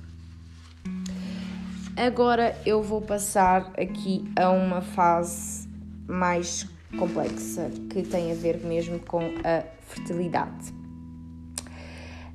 Agora 1.97 2.55
eu 2.67 2.83
vou 2.83 3.01
passar 3.01 3.73
aqui 3.79 4.31
a 4.39 4.51
uma 4.51 4.83
fase 4.83 5.67
mais 6.07 6.69
complexa 6.99 7.71
que 7.89 8.03
tem 8.03 8.31
a 8.31 8.35
ver 8.35 8.59
mesmo 8.59 8.99
com 8.99 9.23
a 9.43 9.65
fertilidade. 9.87 10.75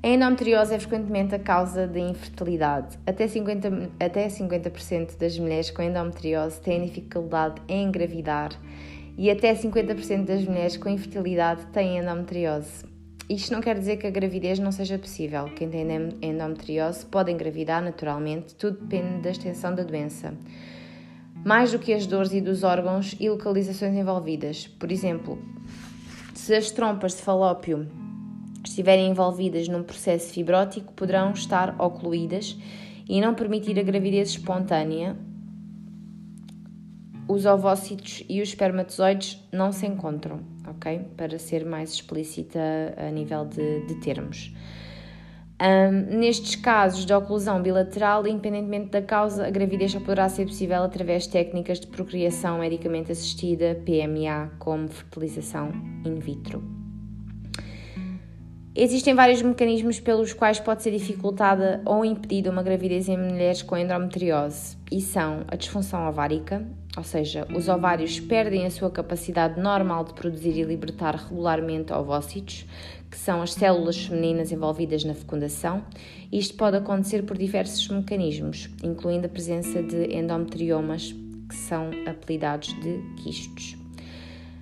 A 0.01 0.07
endometriose 0.07 0.73
é 0.73 0.79
frequentemente 0.79 1.35
a 1.35 1.39
causa 1.39 1.85
de 1.85 2.00
infertilidade. 2.00 2.97
Até 3.05 3.27
50%, 3.27 3.91
até 4.00 4.27
50 4.27 4.71
das 5.19 5.38
mulheres 5.38 5.69
com 5.69 5.83
endometriose 5.83 6.59
têm 6.59 6.83
dificuldade 6.83 7.62
em 7.67 7.89
engravidar 7.89 8.50
e 9.17 9.29
até 9.29 9.53
50% 9.53 10.25
das 10.25 10.46
mulheres 10.46 10.77
com 10.77 10.89
infertilidade 10.89 11.65
têm 11.67 11.98
endometriose. 11.98 12.86
Isto 13.29 13.53
não 13.53 13.62
quer 13.62 13.77
dizer 13.79 13.98
que 13.98 14.08
a 14.08 14.12
gravidez 14.12 14.60
não 14.60 14.72
seja 14.72 14.98
possível. 14.98 15.46
Quem 15.55 15.70
tem 15.70 15.88
endometriose 16.22 17.05
pode 17.05 17.32
engravidar 17.32 17.82
naturalmente, 17.82 18.53
tudo 18.55 18.82
depende 18.82 19.22
da 19.22 19.32
extensão 19.32 19.74
da 19.74 19.84
doença. 19.84 20.34
Mais 21.46 21.72
do 21.72 21.79
que 21.79 21.93
as 21.93 22.05
dores 22.05 22.34
e 22.34 22.41
dos 22.41 22.63
órgãos 22.63 23.15
e 23.20 23.29
localizações 23.29 23.96
envolvidas. 23.96 24.67
Por 24.67 24.91
exemplo, 24.91 25.39
se 26.34 26.53
as 26.53 26.72
trompas 26.72 27.15
de 27.15 27.22
falópio 27.22 27.88
estiverem 28.65 29.10
envolvidas 29.10 29.67
num 29.67 29.84
processo 29.84 30.34
fibrótico 30.34 30.93
poderão 30.93 31.32
estar 31.32 31.79
ocluídas 31.79 32.58
e 33.08 33.20
não 33.22 33.34
permitir 33.34 33.77
a 33.79 33.84
gravidez 33.84 34.29
espontânea. 34.29 35.15
Os 37.27 37.46
ovócitos 37.46 38.24
e 38.27 38.42
os 38.42 38.50
espermatozoides 38.50 39.42
não 39.51 39.72
se 39.72 39.88
encontram, 39.88 40.42
ok? 40.68 41.00
Para 41.15 41.39
ser 41.39 41.65
mais 41.65 41.94
explícita 41.94 42.60
a 42.98 43.10
nível 43.10 43.46
de, 43.46 43.86
de 43.86 43.96
termos. 43.96 44.53
Um, 45.62 46.18
nestes 46.20 46.56
casos 46.56 47.06
de 47.06 47.13
oclusão 47.13 47.62
bilateral, 47.62 48.27
independentemente 48.27 48.89
da 48.89 49.01
causa, 49.01 49.48
a 49.48 49.50
gravidez 49.50 49.94
só 49.94 50.00
poderá 50.00 50.27
ser 50.27 50.46
possível 50.46 50.84
através 50.84 51.24
de 51.24 51.30
técnicas 51.30 51.80
de 51.80 51.88
procriação 51.88 52.60
medicamente 52.60 53.13
assistida, 53.13 53.82
PMA, 53.86 54.51
como 54.60 54.89
fertilização 54.89 55.72
in 56.06 56.15
vitro. 56.15 56.83
Existem 58.75 59.13
vários 59.13 59.39
mecanismos 59.44 60.00
pelos 60.00 60.34
quais 60.34 60.60
pode 60.60 60.82
ser 60.82 60.89
dificultada 60.89 61.80
ou 61.86 62.03
impedida 62.03 62.50
uma 62.50 62.63
gravidez 62.63 63.08
em 63.08 63.15
mulheres 63.15 63.62
com 63.62 63.77
endometriose, 63.77 64.75
e 64.92 65.00
são 65.00 65.44
a 65.48 65.56
disfunção 65.56 66.08
ovárica, 66.08 66.65
ou 66.98 67.03
seja, 67.03 67.48
os 67.53 67.70
ovários 67.70 68.20
perdem 68.20 68.65
a 68.65 68.72
sua 68.72 68.89
capacidade 68.89 69.62
normal 69.62 70.03
de 70.06 70.15
produzir 70.15 70.58
e 70.58 70.63
libertar 70.63 71.13
regularmente 71.13 71.94
ovócitos, 71.94 72.65
que 73.12 73.18
são 73.18 73.44
as 73.44 73.53
células 73.53 74.06
femininas 74.06 74.51
envolvidas 74.51 75.03
na 75.03 75.13
fecundação. 75.13 75.86
Isto 76.32 76.56
pode 76.56 76.77
acontecer 76.77 77.22
por 77.22 77.38
diversos 77.38 77.88
mecanismos, 77.89 78.72
incluindo 78.84 79.27
a 79.27 79.30
presença 79.30 79.84
de 79.84 80.15
endometriomas, 80.15 81.13
que 81.48 81.56
são 81.56 81.92
apelidados 82.08 82.70
de 82.82 83.03
quistos. 83.22 83.77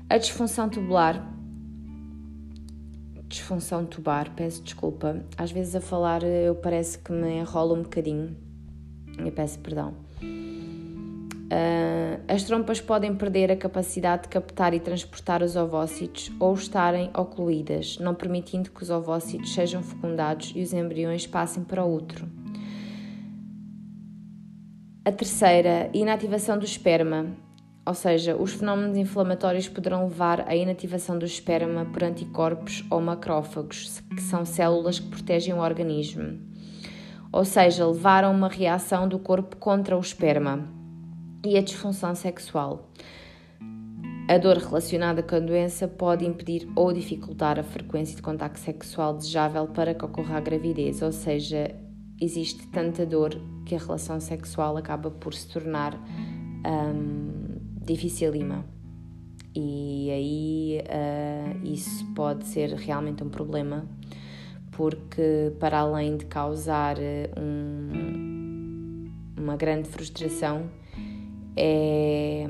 A 0.09 0.17
disfunção 0.17 0.67
tubular 0.67 1.40
disfunção 3.31 3.85
tubar, 3.85 4.29
peço 4.35 4.61
desculpa. 4.61 5.23
Às 5.37 5.51
vezes 5.51 5.75
a 5.75 5.81
falar 5.81 6.23
eu 6.23 6.53
parece 6.55 6.99
que 6.99 7.11
me 7.11 7.39
enrolo 7.39 7.75
um 7.75 7.81
bocadinho. 7.83 8.35
Eu 9.17 9.31
peço 9.31 9.59
perdão. 9.59 9.95
Uh, 11.51 12.21
as 12.29 12.43
trompas 12.43 12.79
podem 12.79 13.13
perder 13.13 13.51
a 13.51 13.57
capacidade 13.57 14.23
de 14.23 14.29
captar 14.29 14.73
e 14.73 14.79
transportar 14.79 15.43
os 15.43 15.57
ovócitos 15.57 16.31
ou 16.39 16.53
estarem 16.53 17.09
ocluídas, 17.13 17.97
não 17.99 18.15
permitindo 18.15 18.71
que 18.71 18.81
os 18.81 18.89
ovócitos 18.89 19.53
sejam 19.53 19.83
fecundados 19.83 20.53
e 20.55 20.61
os 20.61 20.71
embriões 20.71 21.27
passem 21.27 21.63
para 21.63 21.83
o 21.83 21.93
útero. 21.93 22.29
A 25.03 25.11
terceira, 25.11 25.89
inativação 25.93 26.57
do 26.57 26.63
esperma. 26.63 27.35
Ou 27.85 27.93
seja, 27.95 28.35
os 28.35 28.53
fenómenos 28.53 28.95
inflamatórios 28.95 29.67
poderão 29.67 30.03
levar 30.03 30.47
à 30.47 30.55
inativação 30.55 31.17
do 31.17 31.25
esperma 31.25 31.85
por 31.85 32.03
anticorpos 32.03 32.85
ou 32.91 33.01
macrófagos, 33.01 34.01
que 34.15 34.21
são 34.21 34.45
células 34.45 34.99
que 34.99 35.07
protegem 35.07 35.53
o 35.53 35.59
organismo. 35.59 36.39
Ou 37.31 37.43
seja, 37.43 37.87
levar 37.87 38.23
a 38.23 38.29
uma 38.29 38.49
reação 38.49 39.07
do 39.07 39.17
corpo 39.17 39.55
contra 39.55 39.97
o 39.97 39.99
esperma 39.99 40.67
e 41.43 41.57
a 41.57 41.61
disfunção 41.61 42.13
sexual. 42.13 42.91
A 44.27 44.37
dor 44.37 44.57
relacionada 44.57 45.23
com 45.23 45.35
a 45.35 45.39
doença 45.39 45.87
pode 45.87 46.25
impedir 46.25 46.69
ou 46.75 46.93
dificultar 46.93 47.59
a 47.59 47.63
frequência 47.63 48.15
de 48.15 48.21
contacto 48.21 48.59
sexual 48.59 49.17
desejável 49.17 49.67
para 49.67 49.93
que 49.93 50.05
ocorra 50.05 50.37
a 50.37 50.39
gravidez, 50.39 51.01
ou 51.01 51.11
seja, 51.11 51.75
existe 52.19 52.67
tanta 52.67 53.05
dor 53.05 53.35
que 53.65 53.75
a 53.75 53.79
relação 53.79 54.19
sexual 54.19 54.77
acaba 54.77 55.09
por 55.09 55.33
se 55.33 55.47
tornar 55.49 55.95
um, 56.65 57.40
dificílima. 57.81 58.65
E 59.55 60.09
aí 60.11 60.81
uh, 60.85 61.65
isso 61.67 62.05
pode 62.13 62.45
ser 62.45 62.69
realmente 62.73 63.23
um 63.23 63.29
problema, 63.29 63.85
porque 64.71 65.51
para 65.59 65.79
além 65.79 66.15
de 66.15 66.25
causar 66.25 66.95
um, 67.37 69.09
uma 69.37 69.57
grande 69.57 69.89
frustração, 69.89 70.69
é, 71.57 72.47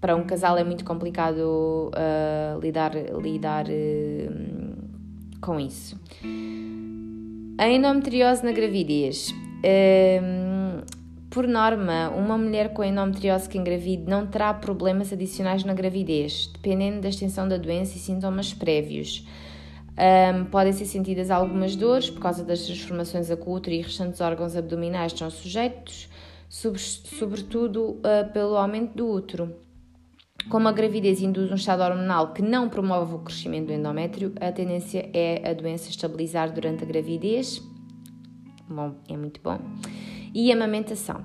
para 0.00 0.14
um 0.14 0.24
casal 0.24 0.56
é 0.56 0.62
muito 0.62 0.84
complicado 0.84 1.90
uh, 1.90 2.60
lidar, 2.60 2.92
lidar 3.20 3.66
uh, 3.66 5.40
com 5.40 5.58
isso. 5.58 5.98
A 7.58 7.68
endometriose 7.68 8.44
na 8.44 8.52
gravidez. 8.52 9.34
Por 11.36 11.46
norma, 11.46 12.08
uma 12.16 12.38
mulher 12.38 12.72
com 12.72 12.82
endometriose 12.82 13.46
que 13.46 13.58
engravide 13.58 14.04
não 14.08 14.26
terá 14.26 14.54
problemas 14.54 15.12
adicionais 15.12 15.64
na 15.64 15.74
gravidez, 15.74 16.48
dependendo 16.50 17.02
da 17.02 17.10
extensão 17.10 17.46
da 17.46 17.58
doença 17.58 17.98
e 17.98 18.00
sintomas 18.00 18.54
prévios. 18.54 19.22
Um, 19.98 20.46
podem 20.46 20.72
ser 20.72 20.86
sentidas 20.86 21.30
algumas 21.30 21.76
dores 21.76 22.08
por 22.08 22.22
causa 22.22 22.42
das 22.42 22.62
transformações 22.62 23.30
a 23.30 23.36
que 23.36 23.46
o 23.46 23.52
útero 23.52 23.76
e 23.76 23.82
restantes 23.82 24.22
órgãos 24.22 24.56
abdominais 24.56 25.12
estão 25.12 25.28
sujeitos, 25.28 26.08
sobretudo 26.48 27.82
uh, 27.82 28.32
pelo 28.32 28.56
aumento 28.56 28.96
do 28.96 29.06
útero. 29.06 29.54
Como 30.48 30.68
a 30.68 30.72
gravidez 30.72 31.20
induz 31.20 31.52
um 31.52 31.56
estado 31.56 31.82
hormonal 31.82 32.32
que 32.32 32.40
não 32.40 32.70
promove 32.70 33.14
o 33.14 33.18
crescimento 33.18 33.66
do 33.66 33.74
endométrio, 33.74 34.32
a 34.40 34.50
tendência 34.50 35.10
é 35.12 35.50
a 35.50 35.52
doença 35.52 35.90
estabilizar 35.90 36.50
durante 36.50 36.82
a 36.82 36.86
gravidez. 36.86 37.60
Bom, 38.70 38.94
é 39.06 39.16
muito 39.18 39.38
bom. 39.44 39.58
E 40.38 40.52
amamentação. 40.52 41.24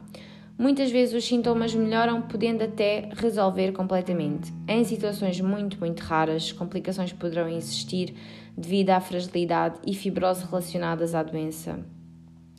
Muitas 0.58 0.90
vezes 0.90 1.14
os 1.14 1.26
sintomas 1.26 1.76
melhoram, 1.76 2.22
podendo 2.22 2.64
até 2.64 3.10
resolver 3.14 3.74
completamente. 3.74 4.54
Em 4.66 4.86
situações 4.86 5.42
muito, 5.42 5.78
muito 5.82 6.00
raras, 6.00 6.54
complicações 6.54 7.12
poderão 7.12 7.50
existir 7.50 8.16
devido 8.58 8.92
à 8.92 9.02
fragilidade 9.02 9.80
e 9.86 9.94
fibrose 9.94 10.46
relacionadas 10.46 11.14
à 11.14 11.24
doença, 11.24 11.86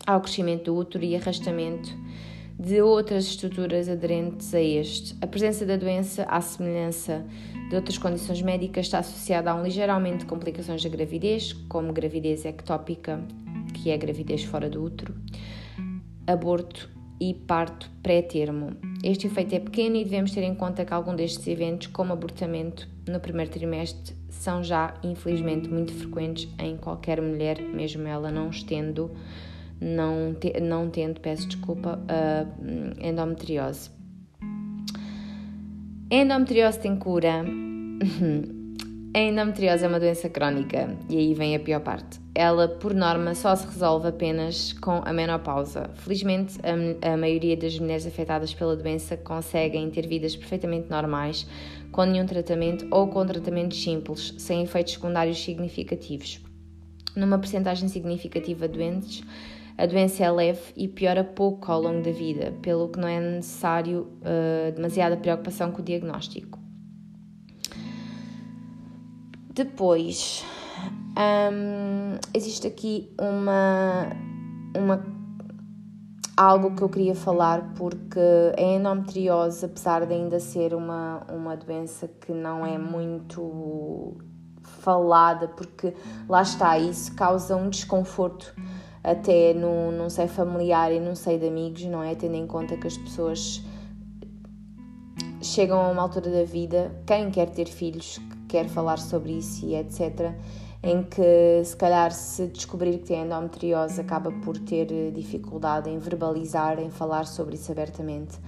ao 0.07 0.21
crescimento 0.21 0.65
do 0.65 0.77
útero 0.77 1.03
e 1.03 1.17
arrastamento 1.17 1.89
de 2.61 2.83
outras 2.83 3.25
estruturas 3.25 3.89
aderentes 3.89 4.55
a 4.55 4.61
este. 4.61 5.17
A 5.23 5.27
presença 5.27 5.65
da 5.65 5.79
doença, 5.79 6.25
à 6.25 6.43
semelhança 6.43 7.25
de 7.71 7.77
outras 7.77 7.97
condições 7.97 8.43
médicas, 8.43 8.85
está 8.85 8.99
associada 8.99 9.51
a 9.51 9.55
um 9.55 9.63
ligeiro 9.63 9.91
aumento 9.91 10.19
de 10.19 10.27
complicações 10.27 10.83
da 10.83 10.91
gravidez, 10.91 11.55
como 11.67 11.95
gravidez 11.95 12.45
ectópica, 12.45 13.27
que 13.73 13.91
é 13.91 13.97
gravidez 13.97 14.45
fora 14.45 14.69
do 14.69 14.85
útero, 14.85 15.15
aborto 16.26 16.91
e 17.21 17.35
parto 17.35 17.91
pré-termo. 18.02 18.71
Este 19.05 19.29
efeito 19.29 19.55
é 19.55 19.61
pequeno 19.61 19.97
e 19.97 20.05
devemos 20.05 20.33
ter 20.33 20.43
em 20.43 20.55
conta 20.55 20.85
que 20.85 20.93
algum 20.93 21.14
destes 21.14 21.47
eventos, 21.47 21.87
como 21.88 22.12
abortamento 22.12 22.88
no 23.09 23.21
primeiro 23.21 23.50
trimestre, 23.50 24.14
são 24.29 24.62
já 24.62 24.95
infelizmente 25.05 25.69
muito 25.69 25.93
frequentes 25.93 26.49
em 26.59 26.76
qualquer 26.76 27.21
mulher, 27.21 27.61
mesmo 27.61 28.07
ela 28.09 28.31
não 28.31 28.50
estendo 28.50 29.11
não, 29.81 30.35
te, 30.35 30.61
não 30.61 30.88
tendo, 30.88 31.21
peço 31.21 31.47
desculpa, 31.49 31.99
uh, 31.99 33.07
endometriose. 33.07 33.91
Endometriose 36.11 36.79
tem 36.79 36.97
cura. 36.97 37.45
a 39.14 39.19
endometriose 39.19 39.85
é 39.85 39.88
uma 39.88 40.00
doença 40.00 40.28
crónica 40.28 40.97
e 41.09 41.19
aí 41.19 41.35
vem 41.35 41.54
a 41.54 41.61
pior 41.61 41.81
parte. 41.81 42.19
Ela, 42.35 42.66
por 42.66 42.95
norma, 42.95 43.35
só 43.35 43.54
se 43.54 43.66
resolve 43.66 44.09
apenas 44.09 44.73
com 44.73 45.02
a 45.04 45.12
menopausa. 45.12 45.90
Felizmente, 45.97 46.59
a, 46.62 47.12
a 47.12 47.16
maioria 47.19 47.54
das 47.54 47.78
mulheres 47.78 48.07
afetadas 48.07 48.54
pela 48.54 48.75
doença 48.75 49.14
conseguem 49.19 49.90
ter 49.90 50.07
vidas 50.07 50.35
perfeitamente 50.35 50.88
normais, 50.88 51.47
com 51.90 52.04
nenhum 52.04 52.25
tratamento 52.25 52.87
ou 52.90 53.07
com 53.09 53.26
tratamentos 53.26 53.83
simples, 53.83 54.35
sem 54.38 54.62
efeitos 54.62 54.95
secundários 54.95 55.45
significativos. 55.45 56.40
Numa 57.14 57.38
percentagem 57.38 57.88
significativa 57.88 58.66
de 58.66 58.78
doentes, 58.78 59.23
a 59.76 59.85
doença 59.85 60.25
é 60.25 60.31
leve 60.31 60.73
e 60.75 60.88
piora 60.88 61.23
pouco 61.23 61.71
ao 61.71 61.83
longo 61.83 62.02
da 62.02 62.12
vida, 62.12 62.54
pelo 62.62 62.88
que 62.88 62.99
não 62.99 63.09
é 63.09 63.21
necessário 63.21 64.09
uh, 64.23 64.73
demasiada 64.75 65.18
preocupação 65.18 65.70
com 65.70 65.83
o 65.83 65.85
diagnóstico. 65.85 66.62
Depois, 69.55 70.43
um, 71.53 72.17
existe 72.33 72.67
aqui 72.67 73.15
uma, 73.21 74.09
uma 74.75 75.05
algo 76.35 76.75
que 76.75 76.81
eu 76.81 76.88
queria 76.88 77.15
falar 77.15 77.75
porque 77.77 78.19
a 78.57 78.62
endometriose, 78.62 79.67
apesar 79.67 80.07
de 80.07 80.15
ainda 80.15 80.41
ser 80.41 80.73
uma, 80.73 81.27
uma 81.31 81.55
doença 81.55 82.09
que 82.09 82.33
não 82.33 82.65
é 82.65 82.79
muito 82.79 84.17
falada, 84.62 85.49
porque 85.49 85.95
lá 86.27 86.41
está, 86.41 86.79
isso 86.79 87.15
causa 87.15 87.55
um 87.55 87.69
desconforto 87.69 88.55
até 89.05 89.53
no, 89.53 89.93
num 89.93 90.09
seio 90.09 90.29
familiar 90.29 90.91
e 90.93 90.99
num 90.99 91.15
seio 91.15 91.38
de 91.38 91.49
amigos, 91.49 91.85
não 91.85 92.03
é? 92.03 92.15
Tendo 92.15 92.37
em 92.37 92.47
conta 92.47 92.75
que 92.79 92.87
as 92.87 92.97
pessoas 92.97 93.62
chegam 95.43 95.79
a 95.79 95.91
uma 95.91 96.01
altura 96.01 96.31
da 96.31 96.45
vida, 96.45 96.91
quem 97.07 97.31
quer 97.31 97.51
ter 97.51 97.67
filhos, 97.67 98.19
quer 98.53 98.69
falar 98.69 98.99
sobre 98.99 99.33
isso 99.33 99.67
e 99.67 99.75
etc., 99.75 100.33
em 100.83 101.03
que 101.03 101.62
se 101.65 101.77
calhar 101.77 102.12
se 102.12 102.49
descobrir 102.49 102.99
que 102.99 103.05
tem 103.05 103.25
endometriose 103.25 104.01
acaba 104.01 104.33
por 104.33 104.59
ter 104.59 105.12
dificuldade 105.12 105.88
em 105.88 105.99
verbalizar, 105.99 106.79
em 106.81 106.91
falar 106.91 107.27
sobre 107.27 107.55
isso 107.55 107.71
abertamente. 107.71 108.38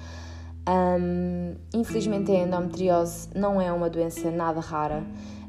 Um, 0.68 1.54
infelizmente 1.72 2.32
a 2.32 2.40
endometriose 2.40 3.28
não 3.34 3.60
é 3.60 3.70
uma 3.72 3.88
doença 3.88 4.30
nada 4.30 4.60
rara 4.60 5.04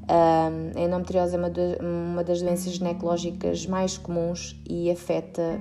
a 0.08 0.80
endometriose 0.80 1.36
é 1.36 1.38
uma, 1.38 1.50
de, 1.50 1.78
uma 1.82 2.24
das 2.24 2.42
doenças 2.42 2.74
ginecológicas 2.74 3.66
mais 3.66 3.98
comuns 3.98 4.56
e 4.70 4.92
afeta 4.92 5.60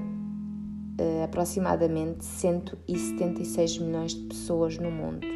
uh, 1.01 1.25
aproximadamente 1.25 2.25
176 2.25 3.79
milhões 3.79 4.15
de 4.15 4.27
pessoas 4.27 4.79
no 4.79 4.91
mundo. 4.91 5.27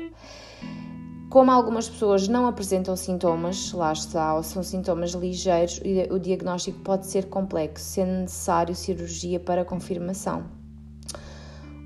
Como 1.30 1.50
algumas 1.50 1.90
pessoas 1.90 2.26
não 2.26 2.46
apresentam 2.46 2.96
sintomas, 2.96 3.70
lá 3.72 3.92
está, 3.92 4.34
ou 4.34 4.42
são 4.42 4.62
sintomas 4.62 5.12
ligeiros, 5.12 5.78
o 6.10 6.18
diagnóstico 6.18 6.80
pode 6.80 7.06
ser 7.06 7.26
complexo, 7.26 7.84
sendo 7.84 8.22
necessário 8.22 8.74
cirurgia 8.74 9.38
para 9.38 9.62
confirmação. 9.62 10.46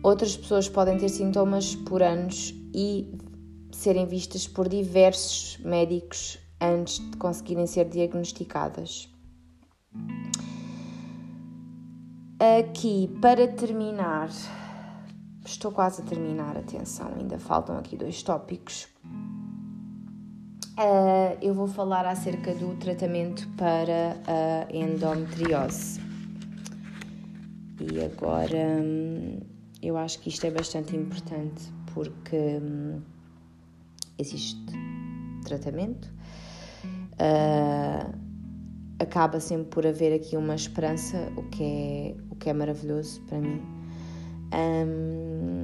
Outras 0.01 0.37
pessoas 0.37 0.69
podem 0.69 0.97
ter 0.97 1.09
sintomas 1.09 1.75
por 1.75 2.05
anos 2.05 2.55
e 2.73 3.13
serem 3.73 4.07
vistas 4.07 4.47
por 4.47 4.69
diversos 4.69 5.59
médicos 5.65 6.39
antes 6.61 6.99
de 7.11 7.17
conseguirem 7.17 7.67
ser 7.67 7.89
diagnosticadas. 7.89 9.09
Aqui, 12.61 13.09
para 13.21 13.49
terminar, 13.49 14.31
estou 15.45 15.73
quase 15.73 16.03
a 16.03 16.05
terminar, 16.05 16.57
atenção, 16.57 17.13
ainda 17.19 17.41
faltam 17.41 17.77
aqui 17.77 17.97
dois 17.97 18.23
tópicos. 18.23 18.87
Uh, 20.79 21.37
eu 21.43 21.53
vou 21.53 21.69
falar 21.69 22.07
acerca 22.07 22.55
do 22.55 22.75
tratamento 22.77 23.47
para 23.59 24.17
a 24.27 24.75
endometriose. 24.75 26.01
E 27.79 28.01
agora 28.01 28.81
hum, 28.83 29.41
eu 29.83 29.99
acho 29.99 30.19
que 30.21 30.31
isto 30.31 30.47
é 30.47 30.51
bastante 30.51 30.97
importante 30.97 31.71
porque 31.93 32.59
hum, 32.63 33.03
existe 34.19 34.73
tratamento, 35.45 36.09
uh, 37.21 38.19
acaba 38.99 39.41
sempre 39.41 39.67
por 39.67 39.87
haver 39.87 40.15
aqui 40.15 40.37
uma 40.39 40.55
esperança, 40.55 41.31
o 41.37 41.43
que 41.51 41.63
é, 41.63 42.15
o 42.31 42.37
que 42.37 42.49
é 42.49 42.53
maravilhoso 42.55 43.21
para 43.23 43.39
mim. 43.41 43.61
Um, 44.55 45.62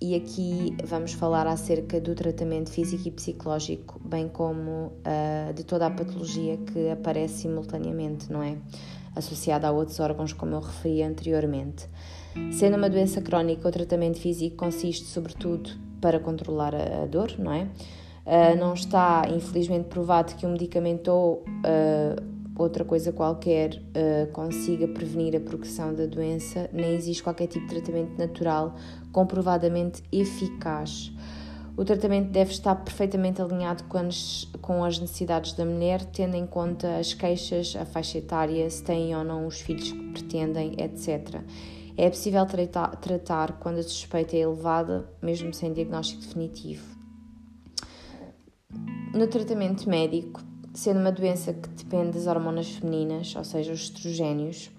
e 0.00 0.14
aqui 0.14 0.76
vamos 0.84 1.12
falar 1.12 1.46
acerca 1.46 2.00
do 2.00 2.14
tratamento 2.14 2.70
físico 2.70 3.08
e 3.08 3.10
psicológico, 3.10 4.00
bem 4.04 4.28
como 4.28 4.86
uh, 4.86 5.52
de 5.54 5.64
toda 5.64 5.86
a 5.86 5.90
patologia 5.90 6.56
que 6.56 6.90
aparece 6.90 7.42
simultaneamente, 7.42 8.30
não 8.32 8.42
é? 8.42 8.56
Associada 9.14 9.68
a 9.68 9.70
outros 9.70 10.00
órgãos, 10.00 10.32
como 10.32 10.54
eu 10.54 10.60
referi 10.60 11.02
anteriormente. 11.02 11.88
Sendo 12.50 12.76
uma 12.76 12.90
doença 12.90 13.20
crónica, 13.20 13.68
o 13.68 13.70
tratamento 13.70 14.18
físico 14.18 14.56
consiste, 14.56 15.06
sobretudo, 15.06 15.70
para 16.00 16.18
controlar 16.18 16.74
a, 16.74 17.06
dor, 17.06 17.32
não 17.38 17.52
é? 17.52 17.68
Uh, 18.26 18.58
não 18.58 18.74
está, 18.74 19.22
infelizmente, 19.28 19.84
provado 19.84 20.34
que 20.34 20.44
um 20.44 20.52
medicamento 20.52 21.08
ou 21.08 21.44
uh, 21.44 22.33
outra 22.56 22.84
coisa 22.84 23.12
qualquer 23.12 23.74
uh, 23.74 24.30
consiga 24.32 24.86
prevenir 24.88 25.36
a 25.36 25.40
progressão 25.40 25.94
da 25.94 26.06
doença, 26.06 26.68
nem 26.72 26.94
existe 26.94 27.22
qualquer 27.22 27.48
tipo 27.48 27.66
de 27.66 27.74
tratamento 27.74 28.16
natural 28.18 28.76
comprovadamente 29.12 30.02
eficaz. 30.12 31.12
O 31.76 31.84
tratamento 31.84 32.30
deve 32.30 32.52
estar 32.52 32.76
perfeitamente 32.76 33.42
alinhado 33.42 33.82
com 33.84 33.98
as, 33.98 34.48
com 34.62 34.84
as 34.84 34.98
necessidades 34.98 35.54
da 35.54 35.64
mulher, 35.64 36.04
tendo 36.04 36.36
em 36.36 36.46
conta 36.46 36.98
as 36.98 37.12
queixas, 37.12 37.74
a 37.74 37.84
faixa 37.84 38.18
etária, 38.18 38.70
se 38.70 38.82
têm 38.82 39.14
ou 39.16 39.24
não 39.24 39.46
os 39.46 39.60
filhos 39.60 39.90
que 39.90 40.12
pretendem, 40.12 40.76
etc. 40.78 41.42
É 41.96 42.08
possível 42.08 42.46
tratar, 42.46 42.96
tratar 42.96 43.58
quando 43.58 43.78
a 43.78 43.82
suspeita 43.82 44.36
é 44.36 44.40
elevada, 44.40 45.08
mesmo 45.20 45.52
sem 45.52 45.72
diagnóstico 45.72 46.22
definitivo. 46.22 46.94
no 49.12 49.28
tratamento 49.28 49.88
médico, 49.88 50.42
sendo 50.74 50.98
uma 50.98 51.12
doença 51.12 51.52
que 51.54 51.68
depende 51.68 52.18
das 52.18 52.26
hormonas 52.26 52.68
femininas, 52.68 53.34
ou 53.36 53.44
seja, 53.44 53.72
os 53.72 53.82
estrogénios, 53.82 54.70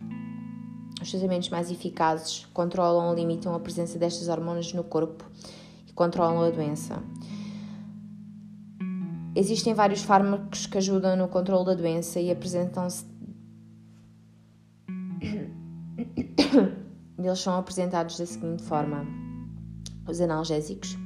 os 1.02 1.10
tratamentos 1.10 1.50
mais 1.50 1.72
eficazes 1.72 2.46
controlam 2.54 3.08
ou 3.08 3.16
limitam 3.16 3.56
a 3.56 3.60
presença 3.60 3.98
destas 3.98 4.28
hormonas 4.28 4.74
no 4.74 4.84
corpo 4.84 5.24
e 5.88 5.94
controlam 5.94 6.44
a 6.44 6.50
doença. 6.50 7.02
Existem 9.34 9.74
vários 9.74 10.02
fármacos 10.02 10.66
que 10.66 10.78
ajudam 10.78 11.16
no 11.16 11.28
controle 11.28 11.66
da 11.66 11.74
doença 11.74 12.20
e 12.20 12.30
apresentam-se. 12.32 13.06
Eles 17.18 17.40
são 17.40 17.58
apresentados 17.58 18.18
da 18.18 18.26
seguinte 18.26 18.64
forma: 18.64 19.06
os 20.08 20.20
analgésicos. 20.22 20.98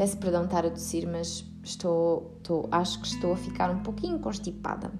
Peço 0.00 0.16
perdão 0.16 0.46
estar 0.46 0.64
a 0.64 0.70
tossir, 0.70 1.06
mas 1.06 1.44
estou, 1.62 2.34
estou, 2.38 2.66
acho 2.72 3.02
que 3.02 3.06
estou 3.06 3.34
a 3.34 3.36
ficar 3.36 3.70
um 3.70 3.80
pouquinho 3.80 4.18
constipada. 4.18 4.90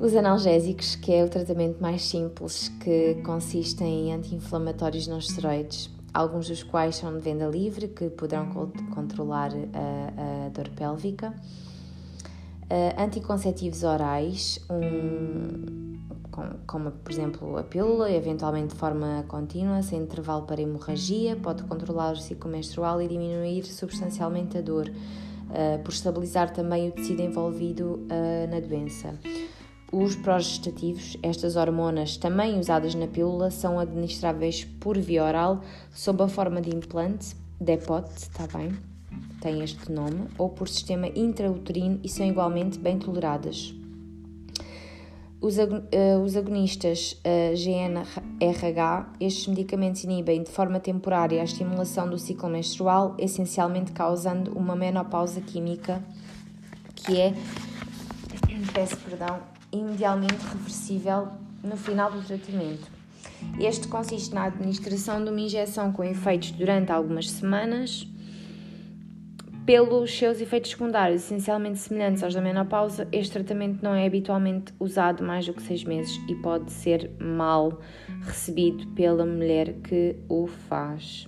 Os 0.00 0.16
analgésicos, 0.16 0.96
que 0.96 1.12
é 1.12 1.22
o 1.22 1.28
tratamento 1.28 1.80
mais 1.80 2.02
simples, 2.02 2.72
que 2.80 3.14
consiste 3.24 3.84
em 3.84 4.12
anti-inflamatórios 4.12 5.06
não 5.06 5.18
esteroides, 5.18 5.88
alguns 6.12 6.48
dos 6.48 6.64
quais 6.64 6.96
são 6.96 7.14
de 7.14 7.20
venda 7.20 7.46
livre, 7.46 7.86
que 7.86 8.10
poderão 8.10 8.48
controlar 8.92 9.52
a, 9.52 10.46
a 10.46 10.48
dor 10.48 10.70
pélvica. 10.70 11.32
Uh, 12.64 13.00
anticonceptivos 13.00 13.84
orais, 13.84 14.58
um, 14.68 15.83
como 16.66 16.90
por 16.90 17.12
exemplo 17.12 17.56
a 17.56 17.62
pílula, 17.62 18.10
eventualmente 18.10 18.74
de 18.74 18.80
forma 18.80 19.24
contínua, 19.28 19.82
sem 19.82 20.00
intervalo 20.00 20.42
para 20.42 20.60
hemorragia, 20.60 21.36
pode 21.36 21.62
controlar 21.64 22.12
o 22.12 22.16
ciclo 22.16 22.50
menstrual 22.50 23.00
e 23.00 23.08
diminuir 23.08 23.64
substancialmente 23.64 24.58
a 24.58 24.60
dor, 24.60 24.88
uh, 24.88 25.82
por 25.82 25.92
estabilizar 25.92 26.52
também 26.52 26.88
o 26.88 26.92
tecido 26.92 27.22
envolvido 27.22 28.00
uh, 28.10 28.50
na 28.50 28.60
doença. 28.60 29.14
Os 29.92 30.16
progestativos, 30.16 31.16
estas 31.22 31.54
hormonas 31.54 32.16
também 32.16 32.58
usadas 32.58 32.96
na 32.96 33.06
pílula, 33.06 33.50
são 33.50 33.78
administráveis 33.78 34.64
por 34.64 34.98
via 34.98 35.22
oral 35.22 35.60
sob 35.92 36.20
a 36.22 36.28
forma 36.28 36.60
de 36.60 36.74
implante, 36.74 37.36
depote, 37.60 38.16
está 38.16 38.46
bem? 38.48 38.72
Tem 39.40 39.62
este 39.62 39.92
nome, 39.92 40.26
ou 40.36 40.48
por 40.48 40.68
sistema 40.68 41.06
intrauterino 41.06 42.00
e 42.02 42.08
são 42.08 42.26
igualmente 42.26 42.78
bem 42.78 42.98
toleradas. 42.98 43.74
Os, 45.44 45.58
uh, 45.58 46.22
os 46.24 46.38
agonistas 46.38 47.20
GNRH, 47.22 49.12
estes 49.20 49.46
medicamentos 49.46 50.02
inibem 50.02 50.42
de 50.42 50.50
forma 50.50 50.80
temporária 50.80 51.38
a 51.38 51.44
estimulação 51.44 52.08
do 52.08 52.18
ciclo 52.18 52.48
menstrual, 52.48 53.14
essencialmente 53.18 53.92
causando 53.92 54.52
uma 54.56 54.74
menopausa 54.74 55.42
química, 55.42 56.02
que 56.94 57.20
é, 57.20 57.34
peço 58.72 58.96
perdão, 58.96 59.38
imediatamente 59.70 60.42
reversível 60.50 61.28
no 61.62 61.76
final 61.76 62.10
do 62.10 62.22
tratamento. 62.22 62.90
Este 63.60 63.86
consiste 63.86 64.34
na 64.34 64.44
administração 64.44 65.22
de 65.22 65.28
uma 65.28 65.40
injeção 65.40 65.92
com 65.92 66.02
efeitos 66.02 66.52
durante 66.52 66.90
algumas 66.90 67.30
semanas, 67.30 68.08
pelos 69.66 70.16
seus 70.16 70.40
efeitos 70.40 70.70
secundários 70.70 71.22
essencialmente 71.22 71.78
semelhantes 71.78 72.22
aos 72.22 72.34
da 72.34 72.40
menopausa, 72.40 73.08
este 73.10 73.32
tratamento 73.32 73.82
não 73.82 73.94
é 73.94 74.06
habitualmente 74.06 74.72
usado 74.78 75.24
mais 75.24 75.46
do 75.46 75.54
que 75.54 75.62
seis 75.62 75.84
meses 75.84 76.20
e 76.28 76.34
pode 76.34 76.70
ser 76.70 77.10
mal 77.18 77.80
recebido 78.22 78.86
pela 78.88 79.24
mulher 79.24 79.74
que 79.82 80.16
o 80.28 80.46
faz. 80.46 81.26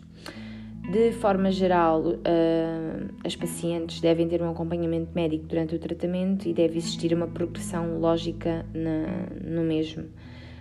De 0.90 1.10
forma 1.12 1.50
geral, 1.50 2.00
uh, 2.00 3.14
as 3.24 3.34
pacientes 3.34 4.00
devem 4.00 4.28
ter 4.28 4.40
um 4.40 4.50
acompanhamento 4.50 5.10
médico 5.14 5.44
durante 5.46 5.74
o 5.74 5.78
tratamento 5.78 6.48
e 6.48 6.54
deve 6.54 6.78
existir 6.78 7.12
uma 7.12 7.26
progressão 7.26 7.98
lógica 7.98 8.64
na, 8.72 9.26
no 9.44 9.62
mesmo, 9.62 10.04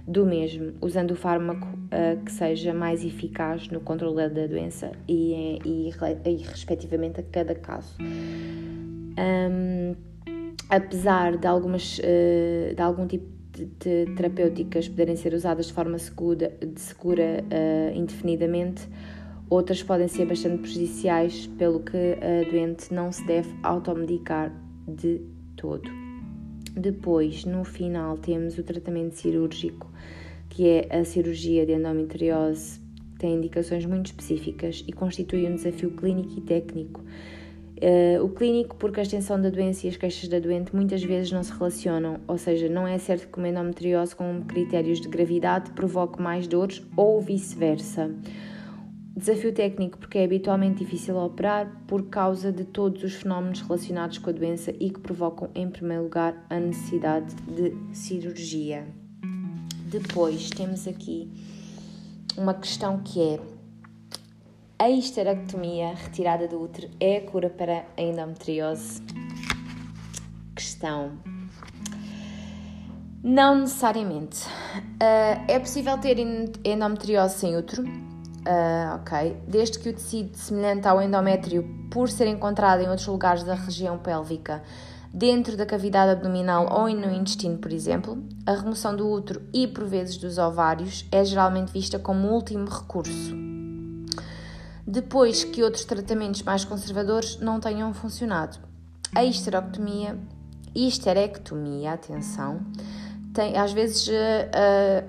do 0.07 0.25
mesmo, 0.25 0.73
usando 0.81 1.11
o 1.11 1.15
fármaco 1.15 1.67
uh, 1.67 2.23
que 2.23 2.31
seja 2.31 2.73
mais 2.73 3.03
eficaz 3.03 3.69
no 3.69 3.79
controle 3.79 4.29
da 4.29 4.45
doença 4.47 4.91
e, 5.07 5.59
e, 5.65 5.89
e 5.89 6.35
respectivamente 6.43 7.19
a 7.19 7.23
cada 7.23 7.55
caso. 7.55 7.97
Um, 9.17 9.95
apesar 10.69 11.37
de, 11.37 11.47
algumas, 11.47 11.97
uh, 11.99 12.75
de 12.75 12.81
algum 12.81 13.07
tipo 13.07 13.25
de, 13.51 14.05
terapêuticas 14.15 14.87
poderem 14.89 15.15
ser 15.15 15.33
usadas 15.33 15.67
de 15.67 15.73
forma 15.73 15.97
segura, 15.97 16.53
de 16.61 16.79
segura 16.79 17.43
indefinidamente, 17.95 18.89
Outras 19.49 19.83
podem 19.83 20.07
ser 20.07 20.25
bastante 20.25 20.61
prejudiciais, 20.61 21.47
pelo 21.57 21.79
que 21.79 21.95
a 21.95 22.49
doente 22.49 22.93
não 22.93 23.11
se 23.11 23.23
deve 23.25 23.53
automedicar 23.61 24.51
de 24.87 25.21
todo. 25.55 26.04
Depois, 26.75 27.45
no 27.45 27.63
final, 27.63 28.17
temos 28.17 28.57
o 28.57 28.63
tratamento 28.63 29.15
cirúrgico, 29.15 29.89
que 30.49 30.67
é 30.67 30.99
a 30.99 31.05
cirurgia 31.05 31.65
de 31.65 31.71
endometriose. 31.71 32.81
Tem 33.17 33.35
indicações 33.35 33.85
muito 33.85 34.07
específicas 34.07 34.83
e 34.85 34.91
constitui 34.91 35.47
um 35.47 35.55
desafio 35.55 35.91
clínico 35.91 36.38
e 36.38 36.41
técnico. 36.41 37.01
Uh, 37.01 38.23
o 38.23 38.29
clínico, 38.29 38.75
porque 38.75 38.99
a 38.99 39.03
extensão 39.03 39.41
da 39.41 39.49
doença 39.49 39.85
e 39.85 39.89
as 39.89 39.97
queixas 39.97 40.29
da 40.29 40.39
doente 40.39 40.75
muitas 40.75 41.03
vezes 41.03 41.31
não 41.31 41.43
se 41.43 41.51
relacionam, 41.51 42.19
ou 42.27 42.38
seja, 42.38 42.67
não 42.69 42.88
é 42.88 42.97
certo 42.97 43.27
que 43.29 43.38
uma 43.38 43.49
endometriose 43.49 44.15
com 44.15 44.41
critérios 44.43 44.99
de 44.99 45.07
gravidade 45.07 45.71
provoque 45.71 46.21
mais 46.21 46.47
dores 46.47 46.81
ou 46.95 47.21
vice-versa. 47.21 48.13
Desafio 49.15 49.54
técnico 49.54 49.97
porque 49.97 50.17
é 50.17 50.25
habitualmente 50.25 50.84
difícil 50.84 51.15
operar 51.15 51.84
por 51.88 52.10
causa 52.10 52.51
de 52.51 52.65
todos 52.65 53.01
os 53.01 53.13
fenómenos 53.13 53.62
relacionados 53.62 54.17
com 54.17 54.30
a 54.30 54.34
doença 54.34 54.71
e 54.78 54.89
que 54.89 54.99
provocam, 54.99 55.49
em 55.56 55.69
primeiro 55.69 56.04
lugar, 56.04 56.45
a 56.49 56.60
necessidade 56.60 57.34
de 57.47 57.73
cirurgia. 57.95 58.86
Depois 59.86 60.49
temos 60.49 60.86
aqui 60.86 61.32
uma 62.38 62.54
questão 62.54 62.99
que 63.04 63.21
é 63.21 63.39
a 64.78 64.89
histerectomia 64.89 65.93
retirada 65.93 66.45
do 66.49 66.62
útero 66.62 66.89
é 66.99 67.17
a 67.17 67.21
cura 67.21 67.49
para 67.49 67.86
a 67.95 68.01
endometriose? 68.01 69.01
Questão. 70.54 71.13
Não 73.23 73.62
necessariamente. 73.62 74.45
Uh, 74.45 75.45
é 75.47 75.58
possível 75.58 75.97
ter 75.97 76.19
endometriose 76.19 77.38
sem 77.38 77.56
útero? 77.56 78.04
Uh, 78.47 78.95
ok. 78.97 79.41
Desde 79.47 79.79
que 79.79 79.89
o 79.89 79.93
tecido 79.93 80.38
semelhante 80.38 80.88
ao 80.88 81.01
endométrio, 81.01 81.63
por 81.89 82.10
ser 82.10 82.27
encontrado 82.27 82.81
em 82.81 82.88
outros 82.88 83.08
lugares 83.08 83.43
da 83.43 83.55
região 83.55 83.97
pélvica, 83.97 84.62
dentro 85.12 85.58
da 85.58 85.65
cavidade 85.65 86.12
abdominal 86.12 86.67
ou 86.71 86.88
no 86.89 87.12
intestino, 87.12 87.58
por 87.58 87.71
exemplo, 87.71 88.21
a 88.45 88.51
remoção 88.51 88.95
do 88.95 89.10
útero 89.10 89.41
e, 89.51 89.65
por 89.65 89.86
vezes, 89.86 90.17
dos 90.17 90.38
ovários 90.38 91.08
é 91.12 91.23
geralmente 91.23 91.71
vista 91.71 91.97
como 91.97 92.27
último 92.27 92.69
recurso. 92.69 93.34
Depois 94.86 95.43
que 95.43 95.63
outros 95.63 95.84
tratamentos 95.84 96.43
mais 96.43 96.63
conservadores 96.63 97.39
não 97.39 97.60
tenham 97.60 97.91
funcionado. 97.93 98.60
A 99.15 99.23
histerectomia, 99.23 100.19
histerectomia, 100.75 101.93
atenção, 101.93 102.60
tem, 103.35 103.57
às 103.57 103.73
vezes 103.73 104.07
uh, 104.07 104.11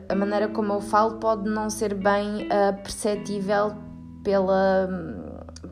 a 0.08 0.14
maneira 0.16 0.48
como 0.48 0.72
eu 0.72 0.80
falo 0.80 1.18
pode 1.18 1.48
não 1.48 1.70
ser 1.70 1.94
bem 1.94 2.42
uh, 2.46 2.76
perceptível 2.82 3.72
pela 4.24 4.88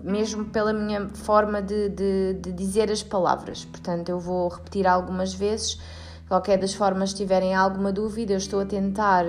mesmo 0.03 0.45
pela 0.45 0.73
minha 0.73 1.09
forma 1.09 1.61
de, 1.61 1.89
de, 1.89 2.35
de, 2.35 2.53
dizer 2.53 2.91
as 2.91 3.03
palavras. 3.03 3.65
Portanto, 3.65 4.11
eu 4.11 4.21
vou 4.21 4.49
repetir 4.49 4.87
algumas 4.87 5.33
vezes. 5.35 5.81
Qualquer 6.29 6.59
das 6.59 6.75
formas, 6.75 7.11
se 7.11 7.17
tiverem 7.17 7.55
alguma 7.55 7.91
dúvida, 7.91 8.35
eu 8.35 8.37
estou 8.37 8.61
a 8.61 8.67
tentar 8.67 9.25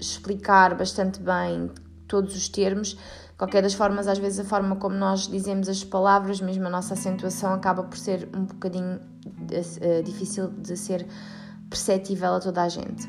explicar 0.00 0.74
bastante 0.74 1.20
bem 1.20 1.70
todos 2.08 2.34
os 2.34 2.48
termos. 2.48 2.96
Qualquer 3.44 3.60
das 3.60 3.74
formas, 3.74 4.08
às 4.08 4.16
vezes 4.16 4.40
a 4.40 4.44
forma 4.44 4.76
como 4.76 4.96
nós 4.96 5.28
dizemos 5.28 5.68
as 5.68 5.84
palavras, 5.84 6.40
mesmo 6.40 6.66
a 6.66 6.70
nossa 6.70 6.94
acentuação, 6.94 7.52
acaba 7.52 7.82
por 7.82 7.98
ser 7.98 8.26
um 8.34 8.44
bocadinho 8.44 8.96
uh, 8.96 10.02
difícil 10.02 10.48
de 10.48 10.74
ser 10.78 11.06
perceptível 11.68 12.36
a 12.36 12.40
toda 12.40 12.62
a 12.62 12.70
gente. 12.70 13.06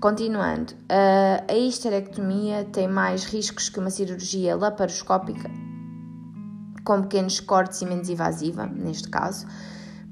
Continuando, 0.00 0.72
uh, 0.72 1.44
a 1.48 1.54
histerectomia 1.54 2.64
tem 2.72 2.88
mais 2.88 3.22
riscos 3.24 3.68
que 3.68 3.78
uma 3.78 3.90
cirurgia 3.90 4.56
laparoscópica, 4.56 5.48
com 6.82 7.02
pequenos 7.02 7.38
cortes 7.38 7.82
e 7.82 7.86
menos 7.86 8.08
invasiva, 8.08 8.66
neste 8.66 9.08
caso. 9.08 9.46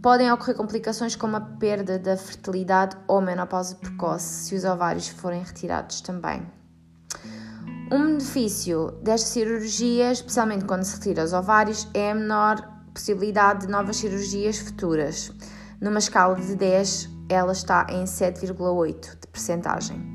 Podem 0.00 0.30
ocorrer 0.30 0.54
complicações 0.54 1.16
como 1.16 1.36
a 1.36 1.40
perda 1.40 1.98
da 1.98 2.16
fertilidade 2.16 2.96
ou 3.08 3.20
menopausa 3.20 3.74
precoce, 3.74 4.44
se 4.44 4.54
os 4.54 4.62
ovários 4.62 5.08
forem 5.08 5.42
retirados 5.42 6.00
também. 6.00 6.46
Um 7.92 8.06
benefício 8.06 8.92
desta 9.02 9.26
cirurgia, 9.26 10.12
especialmente 10.12 10.64
quando 10.64 10.84
se 10.84 10.94
retira 10.94 11.24
os 11.24 11.32
ovários, 11.32 11.88
é 11.92 12.12
a 12.12 12.14
menor 12.14 12.62
possibilidade 12.94 13.66
de 13.66 13.72
novas 13.72 13.96
cirurgias 13.96 14.60
futuras. 14.60 15.32
Numa 15.80 15.98
escala 15.98 16.36
de 16.36 16.54
10, 16.54 17.10
ela 17.28 17.50
está 17.50 17.84
em 17.90 18.04
7,8 18.04 19.20
de 19.20 19.26
percentagem. 19.26 20.14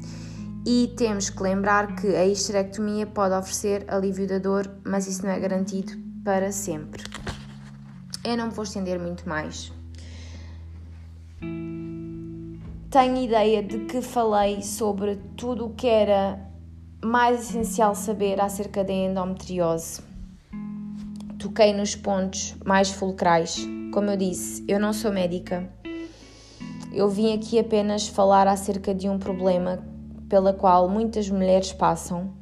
E 0.66 0.94
temos 0.96 1.30
que 1.30 1.44
lembrar 1.44 1.98
que 1.98 2.16
a 2.16 2.26
histerectomia 2.26 3.06
pode 3.06 3.36
oferecer 3.36 3.84
alívio 3.90 4.26
da 4.26 4.40
dor, 4.40 4.72
mas 4.86 5.06
isso 5.06 5.26
não 5.26 5.34
é 5.34 5.40
garantido 5.40 5.92
para 6.24 6.54
sempre. 6.54 7.04
Eu 8.24 8.38
não 8.38 8.48
me 8.48 8.54
vou 8.54 8.64
estender 8.64 8.98
muito 8.98 9.28
mais. 9.28 9.70
Tenho 12.90 13.18
ideia 13.18 13.62
de 13.62 13.80
que 13.80 14.02
falei 14.02 14.62
sobre 14.62 15.18
tudo 15.36 15.66
o 15.66 15.74
que 15.74 15.88
era 15.88 16.55
mais 17.06 17.50
essencial 17.50 17.94
saber 17.94 18.42
acerca 18.42 18.84
da 18.84 18.92
endometriose. 18.92 20.02
Toquei 21.38 21.72
nos 21.72 21.96
pontos 21.96 22.56
mais 22.66 22.90
fulcrais. 22.90 23.64
Como 23.94 24.10
eu 24.10 24.18
disse, 24.18 24.66
eu 24.68 24.80
não 24.80 24.92
sou 24.92 25.12
médica. 25.12 25.70
Eu 26.92 27.08
vim 27.08 27.34
aqui 27.34 27.60
apenas 27.60 28.08
falar 28.08 28.48
acerca 28.48 28.94
de 28.94 29.08
um 29.08 29.20
problema 29.20 29.84
pela 30.28 30.52
qual 30.52 30.90
muitas 30.90 31.30
mulheres 31.30 31.72
passam. 31.72 32.34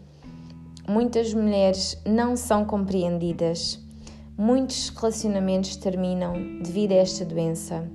Muitas 0.87 1.33
mulheres 1.33 2.01
não 2.05 2.37
são 2.37 2.63
compreendidas. 2.63 3.79
Muitos 4.37 4.89
relacionamentos 4.89 5.75
terminam 5.75 6.33
devido 6.61 6.93
a 6.93 6.95
esta 6.95 7.25
doença. 7.25 7.85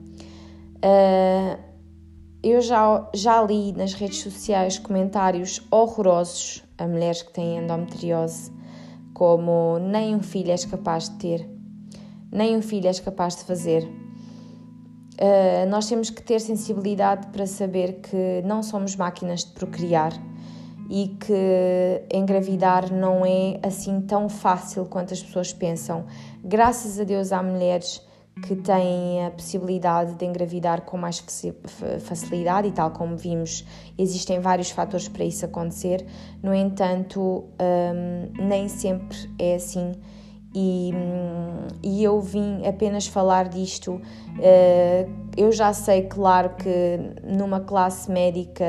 Uh, 0.76 1.67
eu 2.42 2.60
já, 2.60 3.08
já 3.14 3.42
li 3.42 3.72
nas 3.72 3.94
redes 3.94 4.20
sociais 4.20 4.78
comentários 4.78 5.60
horrorosos 5.70 6.62
a 6.76 6.86
mulheres 6.86 7.22
que 7.22 7.32
têm 7.32 7.58
endometriose, 7.58 8.52
como 9.12 9.78
nem 9.80 10.14
um 10.14 10.22
filho 10.22 10.52
és 10.52 10.64
capaz 10.64 11.08
de 11.08 11.16
ter, 11.16 11.50
nem 12.30 12.56
um 12.56 12.62
filho 12.62 12.86
és 12.86 13.00
capaz 13.00 13.36
de 13.36 13.44
fazer. 13.44 13.82
Uh, 15.20 15.68
nós 15.68 15.88
temos 15.88 16.10
que 16.10 16.22
ter 16.22 16.40
sensibilidade 16.40 17.26
para 17.28 17.44
saber 17.44 17.94
que 17.94 18.40
não 18.44 18.62
somos 18.62 18.94
máquinas 18.94 19.44
de 19.44 19.50
procriar 19.50 20.12
e 20.88 21.08
que 21.18 22.04
engravidar 22.16 22.92
não 22.92 23.26
é 23.26 23.58
assim 23.64 24.00
tão 24.00 24.28
fácil 24.28 24.86
quanto 24.86 25.12
as 25.12 25.20
pessoas 25.20 25.52
pensam. 25.52 26.06
Graças 26.44 27.00
a 27.00 27.04
Deus 27.04 27.32
há 27.32 27.42
mulheres 27.42 28.00
que 28.46 28.56
têm 28.56 29.26
a 29.26 29.30
possibilidade 29.30 30.14
de 30.14 30.24
engravidar 30.24 30.82
com 30.82 30.96
mais 30.96 31.22
facilidade 32.00 32.68
e 32.68 32.72
tal 32.72 32.90
como 32.90 33.16
vimos 33.16 33.64
existem 33.96 34.40
vários 34.40 34.70
fatores 34.70 35.08
para 35.08 35.24
isso 35.24 35.44
acontecer 35.44 36.06
no 36.42 36.54
entanto 36.54 37.44
um, 37.60 38.46
nem 38.46 38.68
sempre 38.68 39.16
é 39.38 39.54
assim 39.54 39.92
e, 40.54 40.90
e, 41.82 42.02
eu 42.02 42.20
vim 42.20 42.66
apenas 42.66 43.06
falar 43.06 43.48
disto. 43.48 43.92
Uh, 43.92 45.28
eu 45.36 45.52
já 45.52 45.72
sei, 45.72 46.02
claro, 46.02 46.50
que 46.56 46.98
numa 47.22 47.60
classe 47.60 48.10
médica, 48.10 48.64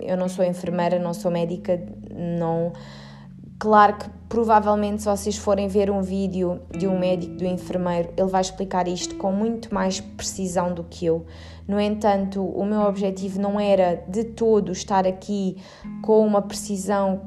eu 0.00 0.16
não 0.16 0.28
sou 0.28 0.44
enfermeira, 0.44 0.98
não 0.98 1.12
sou 1.12 1.30
médica, 1.30 1.78
não 2.14 2.72
Claro 3.60 3.98
que 3.98 4.08
provavelmente 4.26 5.02
se 5.02 5.08
vocês 5.08 5.36
forem 5.36 5.68
ver 5.68 5.90
um 5.90 6.00
vídeo 6.00 6.62
de 6.70 6.88
um 6.88 6.98
médico, 6.98 7.34
do 7.34 7.44
enfermeiro, 7.44 8.08
ele 8.16 8.26
vai 8.26 8.40
explicar 8.40 8.88
isto 8.88 9.16
com 9.16 9.30
muito 9.30 9.74
mais 9.74 10.00
precisão 10.00 10.72
do 10.72 10.82
que 10.82 11.04
eu. 11.04 11.26
No 11.68 11.78
entanto, 11.78 12.42
o 12.42 12.64
meu 12.64 12.80
objetivo 12.80 13.38
não 13.38 13.60
era 13.60 14.02
de 14.08 14.24
todo 14.24 14.72
estar 14.72 15.06
aqui 15.06 15.58
com 16.00 16.26
uma 16.26 16.40
precisão 16.40 17.20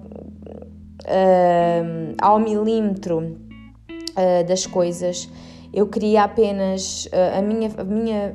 uh, 1.03 2.15
ao 2.19 2.39
milímetro 2.39 3.19
uh, 3.19 4.47
das 4.47 4.65
coisas. 4.65 5.29
Eu 5.71 5.85
queria 5.85 6.23
apenas, 6.23 7.05
uh, 7.05 7.37
a 7.37 7.41
minha, 7.43 7.69
a 7.77 7.83
minha, 7.83 8.33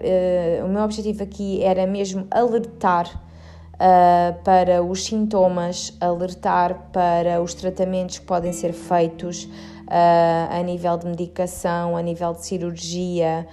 o 0.65 0.69
meu 0.69 0.83
objetivo 0.85 1.25
aqui 1.25 1.65
era 1.65 1.85
mesmo 1.85 2.29
alertar 2.31 3.28
uh, 3.79 4.43
para 4.43 4.83
os 4.83 5.05
sintomas, 5.05 5.97
alertar 6.01 6.91
para 6.93 7.41
os 7.41 7.55
tratamentos 7.55 8.19
que 8.19 8.27
podem 8.27 8.53
ser 8.53 8.73
feitos 8.73 9.45
uh, 9.45 10.51
a 10.51 10.63
nível 10.63 10.97
de 10.97 11.07
medicação, 11.07 11.97
a 11.97 12.03
nível 12.03 12.33
de 12.35 12.45
cirurgia, 12.45 13.47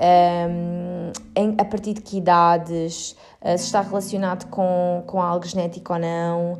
um, 0.00 1.12
em, 1.36 1.54
a 1.58 1.64
partir 1.64 1.94
de 1.94 2.00
que 2.00 2.18
idades, 2.18 3.16
uh, 3.42 3.58
se 3.58 3.66
está 3.66 3.80
relacionado 3.80 4.48
com, 4.48 5.02
com 5.06 5.20
algo 5.20 5.46
genético 5.46 5.92
ou 5.92 5.98
não, 5.98 6.58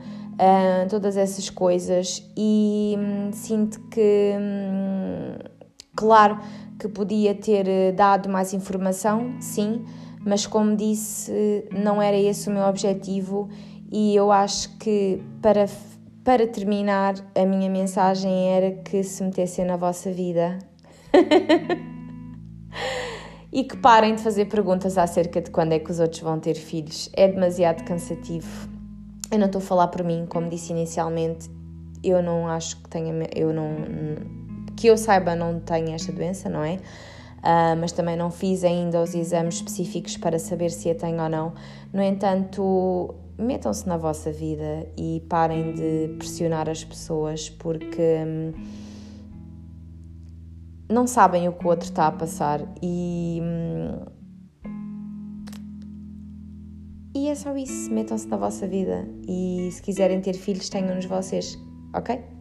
todas 0.90 1.16
essas 1.16 1.48
coisas. 1.48 2.22
E 2.36 2.96
um, 2.98 3.32
sinto 3.32 3.80
que, 3.82 4.34
um, 4.36 5.38
claro, 5.96 6.38
que 6.78 6.88
podia 6.88 7.34
ter 7.34 7.92
dado 7.92 8.28
mais 8.28 8.52
informação, 8.52 9.36
sim 9.40 9.84
mas 10.24 10.46
como 10.46 10.76
disse, 10.76 11.68
não 11.72 12.00
era 12.00 12.16
esse 12.16 12.48
o 12.48 12.52
meu 12.52 12.64
objetivo 12.64 13.48
e 13.92 14.14
eu 14.16 14.32
acho 14.32 14.76
que 14.78 15.22
para, 15.42 15.68
para 16.24 16.46
terminar 16.46 17.14
a 17.34 17.44
minha 17.44 17.68
mensagem 17.70 18.48
era 18.50 18.72
que 18.72 19.02
se 19.02 19.22
metessem 19.22 19.64
na 19.64 19.76
vossa 19.76 20.10
vida. 20.10 20.58
e 23.52 23.62
que 23.62 23.76
parem 23.76 24.16
de 24.16 24.22
fazer 24.22 24.46
perguntas 24.46 24.98
acerca 24.98 25.40
de 25.40 25.48
quando 25.48 25.72
é 25.72 25.78
que 25.78 25.88
os 25.88 26.00
outros 26.00 26.20
vão 26.20 26.40
ter 26.40 26.54
filhos. 26.54 27.08
É 27.12 27.28
demasiado 27.28 27.84
cansativo. 27.84 28.68
Eu 29.30 29.38
não 29.38 29.46
estou 29.46 29.60
a 29.60 29.62
falar 29.62 29.88
por 29.88 30.02
mim, 30.02 30.26
como 30.28 30.48
disse 30.48 30.72
inicialmente, 30.72 31.48
eu 32.02 32.20
não 32.20 32.48
acho 32.48 32.82
que 32.82 32.88
tenha, 32.88 33.12
eu 33.34 33.52
não, 33.52 33.68
que 34.76 34.88
eu 34.88 34.96
saiba, 34.96 35.36
não 35.36 35.60
tenho 35.60 35.94
esta 35.94 36.10
doença, 36.10 36.48
não 36.48 36.64
é? 36.64 36.78
Uh, 37.44 37.76
mas 37.78 37.92
também 37.92 38.16
não 38.16 38.30
fiz 38.30 38.64
ainda 38.64 39.02
os 39.02 39.14
exames 39.14 39.56
específicos 39.56 40.16
para 40.16 40.38
saber 40.38 40.70
se 40.70 40.90
a 40.90 40.94
tenho 40.94 41.22
ou 41.22 41.28
não. 41.28 41.52
No 41.92 42.02
entanto, 42.02 43.14
metam-se 43.38 43.86
na 43.86 43.96
vossa 43.96 44.32
vida 44.32 44.88
e 44.96 45.22
parem 45.28 45.74
de 45.74 46.16
pressionar 46.18 46.68
as 46.68 46.82
pessoas 46.82 47.50
porque 47.50 48.18
hum, 48.26 48.52
não 50.90 51.06
sabem 51.06 51.48
o 51.48 51.52
que 51.52 51.64
o 51.64 51.68
outro 51.68 51.88
está 51.88 52.06
a 52.06 52.12
passar 52.12 52.60
e. 52.82 53.40
Hum, 53.42 54.14
e 57.16 57.28
é 57.28 57.34
só 57.36 57.56
isso, 57.56 57.92
metam-se 57.92 58.26
na 58.26 58.36
vossa 58.36 58.66
vida 58.66 59.08
e 59.28 59.68
se 59.70 59.80
quiserem 59.80 60.20
ter 60.20 60.34
filhos, 60.34 60.68
tenham-nos 60.68 61.04
vocês, 61.04 61.56
ok? 61.94 62.33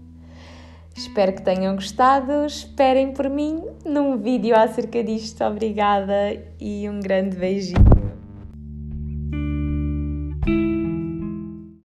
Espero 0.95 1.33
que 1.33 1.41
tenham 1.41 1.75
gostado. 1.75 2.45
Esperem 2.45 3.13
por 3.13 3.29
mim 3.29 3.63
num 3.85 4.17
vídeo 4.17 4.55
acerca 4.55 5.03
disto. 5.03 5.43
Obrigada 5.43 6.39
e 6.59 6.87
um 6.89 6.99
grande 6.99 7.35
beijinho. 7.35 8.02